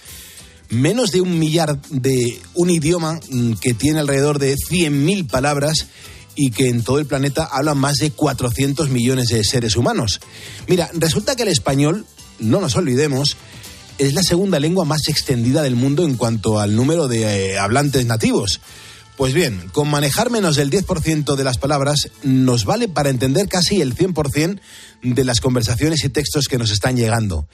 [0.68, 5.86] Menos de un millar de un idioma mm, que tiene alrededor de 100.000 palabras
[6.36, 10.20] y que en todo el planeta hablan más de 400 millones de seres humanos.
[10.68, 12.04] Mira, resulta que el español,
[12.38, 13.36] no nos olvidemos,
[13.98, 18.04] es la segunda lengua más extendida del mundo en cuanto al número de eh, hablantes
[18.06, 18.60] nativos.
[19.16, 23.80] Pues bien, con manejar menos del 10% de las palabras nos vale para entender casi
[23.80, 24.60] el 100%
[25.02, 27.48] de las conversaciones y textos que nos están llegando.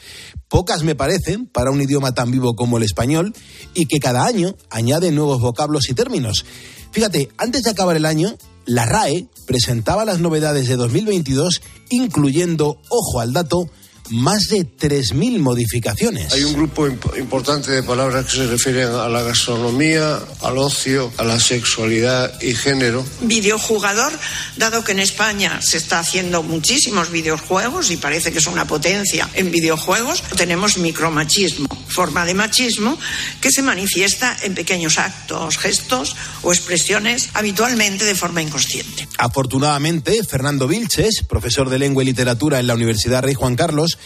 [0.48, 3.32] Pocas me parecen para un idioma tan vivo como el español
[3.74, 6.44] y que cada año añade nuevos vocablos y términos.
[6.90, 8.36] Fíjate, antes de acabar el año,
[8.66, 13.68] la RAE presentaba las novedades de 2022, incluyendo, ojo al dato,
[14.12, 16.32] más de 3.000 modificaciones.
[16.32, 21.12] Hay un grupo imp- importante de palabras que se refieren a la gastronomía, al ocio,
[21.16, 23.04] a la sexualidad y género.
[23.22, 24.12] videojugador,
[24.56, 29.28] dado que en España se está haciendo muchísimos videojuegos y parece que es una potencia
[29.34, 32.98] en videojuegos, tenemos micromachismo, forma de machismo
[33.40, 39.08] que se manifiesta en pequeños actos, gestos o expresiones habitualmente de forma inconsciente.
[39.18, 43.98] Afortunadamente, Fernando Vilches, profesor de lengua y literatura en la Universidad Rey Juan Carlos,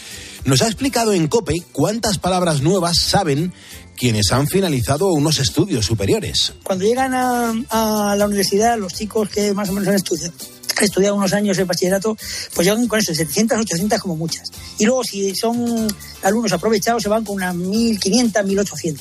[0.45, 3.53] nos ha explicado en COPE cuántas palabras nuevas saben
[3.97, 6.53] quienes han finalizado unos estudios superiores.
[6.63, 7.53] Cuando llegan a,
[8.11, 10.33] a la universidad, los chicos que más o menos han estudiado,
[10.77, 12.15] han estudiado unos años el bachillerato,
[12.53, 14.51] pues llegan con eso, 700, 800 como muchas.
[14.77, 15.87] Y luego, si son
[16.21, 18.99] alumnos aprovechados, se van con unas 1.500, 1.800.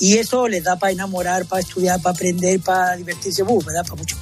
[0.00, 3.64] Y eso les da para enamorar, para estudiar, para aprender, para divertirse, ¡buf!
[3.64, 4.16] me da para mucho.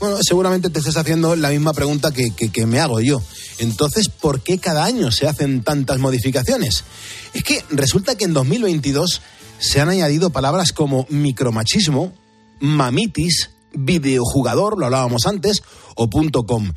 [0.00, 3.22] Bueno, seguramente te estás haciendo la misma pregunta que, que- que me hago yo.
[3.62, 6.84] Entonces, ¿por qué cada año se hacen tantas modificaciones?
[7.32, 9.20] Es que resulta que en 2022
[9.58, 12.12] se han añadido palabras como micromachismo,
[12.60, 15.62] mamitis, videojugador, lo hablábamos antes,
[15.94, 16.72] o punto .com.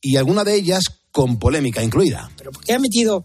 [0.00, 2.30] Y alguna de ellas con polémica incluida.
[2.36, 3.24] Pero ¿por qué han metido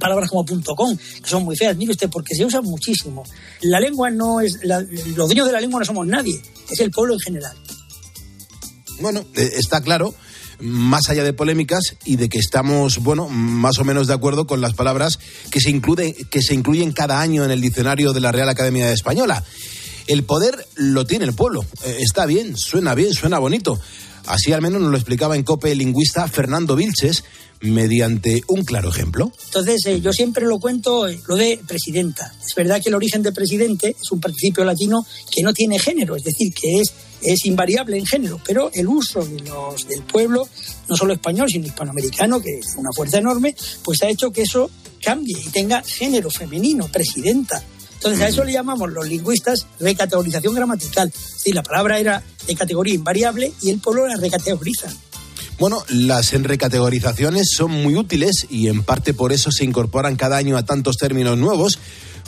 [0.00, 1.76] palabras como punto .com, que son muy feas?
[1.76, 3.24] Mire usted, porque se usan muchísimo.
[3.60, 4.60] La lengua no es...
[4.62, 6.40] la- los dueños de la lengua no somos nadie,
[6.70, 7.56] es el pueblo en general.
[9.00, 10.14] Bueno, eh, está claro,
[10.60, 14.60] más allá de polémicas y de que estamos, bueno, más o menos de acuerdo con
[14.60, 15.18] las palabras
[15.50, 18.92] que se, incluye, que se incluyen cada año en el diccionario de la Real Academia
[18.92, 19.42] Española.
[20.06, 21.64] El poder lo tiene el pueblo.
[21.84, 23.78] Eh, está bien, suena bien, suena bonito.
[24.28, 27.24] Así al menos nos lo explicaba en COPE el lingüista Fernando Vilches
[27.60, 29.32] mediante un claro ejemplo.
[29.46, 32.32] Entonces, eh, yo siempre lo cuento, eh, lo de presidenta.
[32.46, 36.14] Es verdad que el origen de presidente es un participio latino que no tiene género,
[36.14, 40.46] es decir, que es, es invariable en género, pero el uso de los, del pueblo,
[40.88, 44.70] no solo español, sino hispanoamericano, que es una fuerza enorme, pues ha hecho que eso
[45.02, 47.62] cambie y tenga género femenino, presidenta.
[47.98, 51.08] Entonces, a eso le llamamos los lingüistas recategorización gramatical.
[51.08, 54.88] Es decir, la palabra era de categoría invariable y el pueblo la recategoriza.
[55.58, 60.56] Bueno, las recategorizaciones son muy útiles y en parte por eso se incorporan cada año
[60.56, 61.80] a tantos términos nuevos,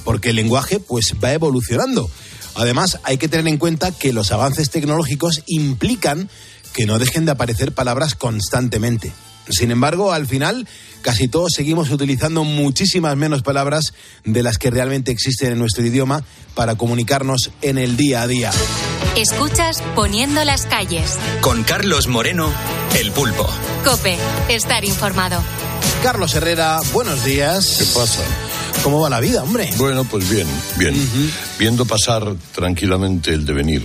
[0.05, 2.11] porque el lenguaje pues va evolucionando.
[2.57, 6.29] Además, hay que tener en cuenta que los avances tecnológicos implican
[6.73, 9.13] que no dejen de aparecer palabras constantemente.
[9.51, 10.67] Sin embargo, al final,
[11.03, 13.95] casi todos seguimos utilizando muchísimas menos palabras
[14.25, 16.25] de las que realmente existen en nuestro idioma
[16.55, 18.51] para comunicarnos en el día a día.
[19.17, 21.19] Escuchas Poniendo las calles.
[21.41, 22.53] Con Carlos Moreno,
[22.99, 23.49] el pulpo.
[23.85, 24.17] Cope,
[24.49, 25.43] estar informado.
[26.03, 27.77] Carlos Herrera, buenos días.
[27.79, 28.23] ¿Qué pasa?
[28.83, 29.69] ¿Cómo va la vida, hombre?
[29.77, 30.47] Bueno, pues bien,
[30.79, 30.95] bien.
[31.59, 33.83] Viendo pasar tranquilamente el devenir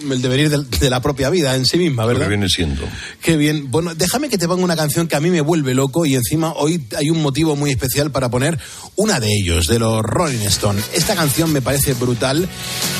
[0.00, 2.22] el devenir de, de la propia vida en sí misma, Lo ¿verdad?
[2.24, 2.82] que viene siendo.
[3.22, 3.70] Qué bien.
[3.70, 6.52] Bueno, déjame que te ponga una canción que a mí me vuelve loco y encima
[6.52, 8.58] hoy hay un motivo muy especial para poner
[8.96, 10.80] una de ellos, de los Rolling Stone.
[10.92, 12.48] Esta canción me parece brutal.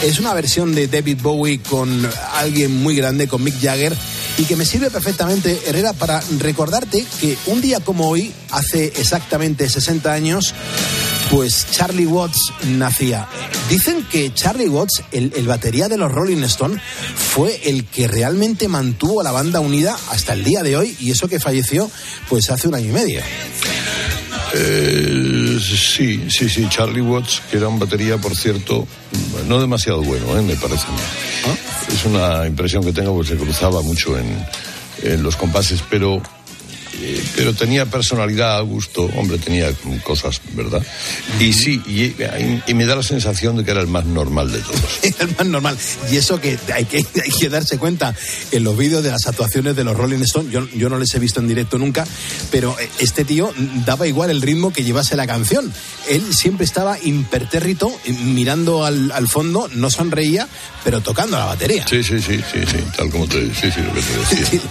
[0.03, 3.97] Es una versión de David Bowie con alguien muy grande, con Mick Jagger,
[4.37, 9.69] y que me sirve perfectamente, Herrera, para recordarte que un día como hoy, hace exactamente
[9.69, 10.55] 60 años,
[11.31, 13.29] pues Charlie Watts nacía.
[13.69, 16.81] Dicen que Charlie Watts, el, el batería de los Rolling Stone,
[17.15, 21.11] fue el que realmente mantuvo a la banda unida hasta el día de hoy y
[21.11, 21.91] eso que falleció
[22.29, 23.21] pues hace un año y medio.
[24.55, 28.87] Eh, sí, sí, sí, Charlie Watts, que era un batería, por cierto,
[29.47, 30.43] no demasiado bueno, ¿eh?
[30.43, 30.87] me parece.
[30.87, 31.59] a mí.
[31.93, 34.47] Es una impresión que tengo, pues se cruzaba mucho en,
[35.03, 36.23] en los compases, pero,
[37.01, 39.73] eh, pero tenía personalidad, gusto, hombre, tenía
[40.03, 40.85] cosas, ¿verdad?
[41.39, 42.15] Y sí, y,
[42.67, 45.01] y me da la sensación de que era el más normal de todos.
[45.03, 45.79] el más normal.
[46.11, 48.15] Y eso que hay, que hay que darse cuenta
[48.51, 50.53] en los vídeos de las actuaciones de los Rolling Stones.
[50.53, 52.07] Yo, yo no les he visto en directo nunca,
[52.51, 53.53] pero eh, este tío
[53.87, 55.73] daba igual el ritmo que llevase la canción.
[56.09, 60.49] Él siempre estaba impertérrito, eh, mirando al, al fondo, no sonreía,
[60.85, 61.87] pero tocando la batería.
[61.89, 64.61] Sí, sí, sí, sí, sí, tal como te, sí, sí, lo que te decía.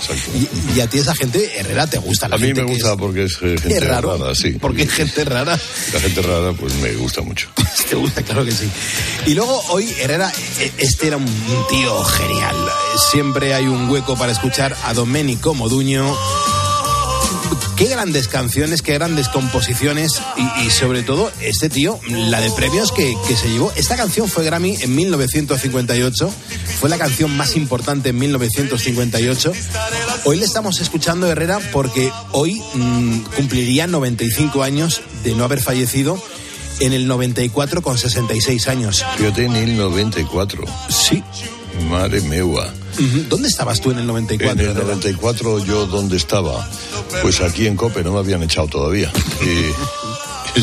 [0.73, 2.73] Y, y a ti esa gente, Herrera, te gusta la A mí gente me que
[2.73, 4.51] gusta es- porque es eh, gente es raro, rara, sí.
[4.59, 5.59] porque es gente rara.
[5.93, 7.49] La gente rara, pues me gusta mucho.
[7.89, 8.67] Te gusta, claro que sí.
[9.27, 11.25] Y luego hoy Herrera, eh, este era un
[11.69, 12.55] tío genial.
[13.11, 16.15] Siempre hay un hueco para escuchar a Domenico Moduño.
[17.77, 22.91] Qué grandes canciones, qué grandes composiciones y, y sobre todo este tío, la de premios
[22.91, 23.71] que, que se llevó.
[23.75, 26.33] Esta canción fue Grammy en 1958,
[26.79, 29.53] fue la canción más importante en 1958.
[30.23, 36.19] Hoy le estamos escuchando Herrera porque hoy mm, cumpliría 95 años de no haber fallecido
[36.79, 39.05] en el 94 con 66 años.
[39.17, 40.63] Fíjate, en el 94.
[40.89, 41.23] Sí.
[41.89, 42.73] Madre meua.
[43.29, 44.53] ¿Dónde estabas tú en el 94?
[44.53, 44.85] En el Herrera?
[44.95, 46.67] 94 yo dónde estaba,
[47.21, 49.11] pues aquí en Cope no me habían echado todavía.
[49.41, 50.06] Y-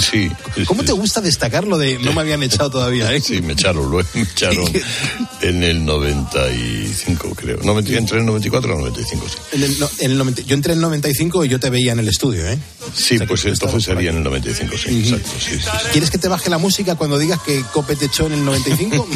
[0.01, 0.31] sí.
[0.67, 3.13] ¿Cómo te gusta destacar lo de no me habían echado todavía?
[3.15, 3.21] ¿eh?
[3.25, 4.65] Sí, me echaron, luego me echaron
[5.43, 7.59] en el 95 creo.
[7.65, 9.37] No, entre el 94 y el 95, sí.
[9.53, 11.93] En el no- en el 90 yo entré en el 95 y yo te veía
[11.93, 12.59] en el estudio, ¿eh?
[12.95, 15.69] Sí, pues entonces sería en el 95, sí, exacto, sí, sí, sí.
[15.93, 19.09] ¿Quieres que te baje la música cuando digas que Cope te echó en el 95?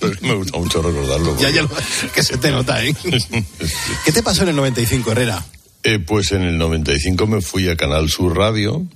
[0.00, 1.36] Pero me gusta mucho recordarlo.
[1.38, 1.70] ya, ya, lo-
[2.14, 2.94] que se te nota, ¿eh?
[4.04, 5.44] ¿Qué te pasó en el 95, Herrera?
[5.82, 8.86] Eh, pues en el 95 me fui a Canal Sur Radio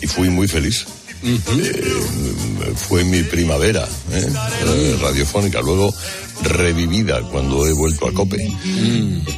[0.00, 0.86] y fui muy feliz.
[1.22, 4.26] Eh, fue mi primavera eh,
[4.66, 5.94] eh, radiofónica, luego
[6.42, 8.38] revivida cuando he vuelto a Cope.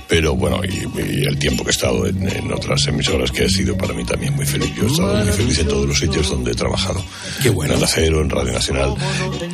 [0.09, 3.49] Pero bueno, y, y el tiempo que he estado en, en otras emisoras que ha
[3.49, 4.71] sido para mí también muy feliz.
[4.77, 7.05] Yo he estado muy feliz en todos los sitios donde he trabajado.
[7.43, 7.75] Qué bueno.
[7.75, 8.95] En Cero, en Radio Nacional.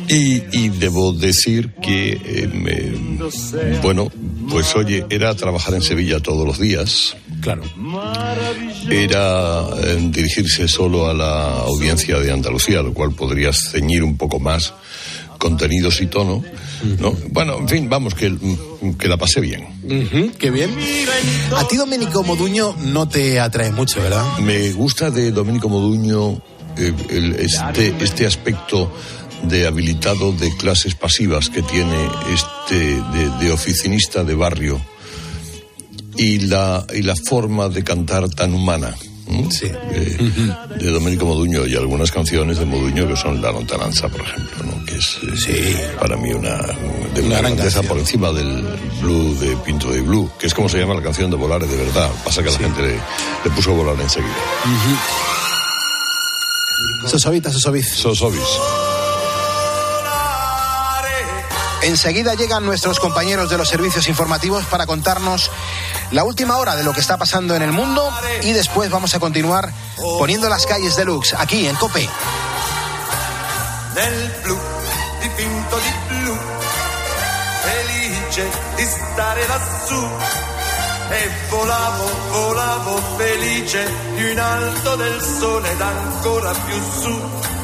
[0.07, 3.19] Y, y debo decir que, eh, me-
[3.81, 4.11] bueno,
[4.49, 7.15] pues oye, era trabajar en Sevilla todos los días.
[7.41, 7.63] Claro.
[8.89, 14.39] Era eh, dirigirse solo a la audiencia de Andalucía, lo cual podrías ceñir un poco
[14.39, 14.73] más
[15.37, 16.43] contenidos y tono.
[16.99, 17.11] ¿no?
[17.31, 18.33] Bueno, en fin, vamos, que,
[18.97, 19.67] que la pasé bien.
[19.83, 20.69] Ujú, qué bien.
[21.55, 24.37] A ti, Domenico Moduño, no te atrae mucho, ¿verdad?
[24.39, 26.41] Me gusta de Domenico Moduño
[26.77, 28.91] eh, el- este, este aspecto
[29.43, 31.95] de habilitado de clases pasivas que tiene
[32.33, 34.81] este de, de oficinista de barrio
[36.15, 38.95] y la, y la forma de cantar tan humana.
[39.27, 39.47] ¿m?
[39.61, 40.17] Eh,
[40.79, 44.85] de Domenico Moduño y algunas canciones de Moduño que son La Lontananza, por ejemplo, ¿no?
[44.85, 46.57] que es eh, para mí una,
[47.13, 48.65] de una gran grandeza por encima del
[49.01, 51.77] blue de Pinto de Blue, que es como se llama la canción de Volar de
[51.77, 52.09] verdad.
[52.23, 54.35] Pasa que la gente le, le puso volar enseguida.
[57.05, 57.87] Sosovita, Sosoviz.
[57.93, 58.98] Sosovis.
[61.81, 65.49] Enseguida llegan nuestros compañeros de los servicios informativos para contarnos
[66.11, 68.11] la última hora de lo que está pasando en el mundo
[68.43, 69.71] y después vamos a continuar
[70.17, 72.09] poniendo las calles deluxe aquí en Cope.
[73.99, 74.57] nel blu
[75.19, 76.37] dipinto di blu,
[77.63, 80.07] felice di stare lassù.
[81.11, 83.81] E volavo, volavo felice
[84.37, 87.58] alto del sole ed ancora più su.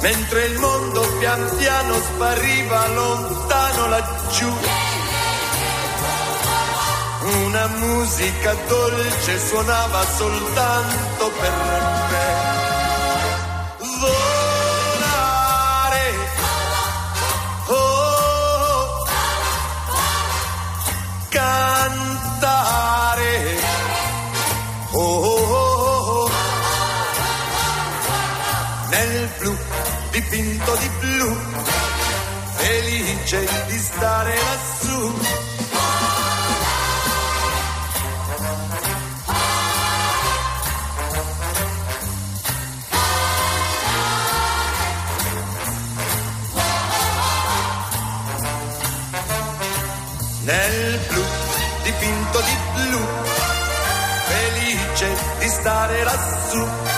[0.00, 4.52] Mentre il mondo pian piano spariva lontano laggiù.
[7.44, 12.07] Una musica dolce suonava soltanto per me.
[30.68, 31.36] Dipinto di blu,
[32.56, 35.12] felice di stare lassù.
[50.42, 51.24] Nel blu,
[51.82, 53.06] dipinto di blu,
[54.26, 56.97] felice di stare lassù.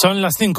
[0.00, 0.54] Son las 5.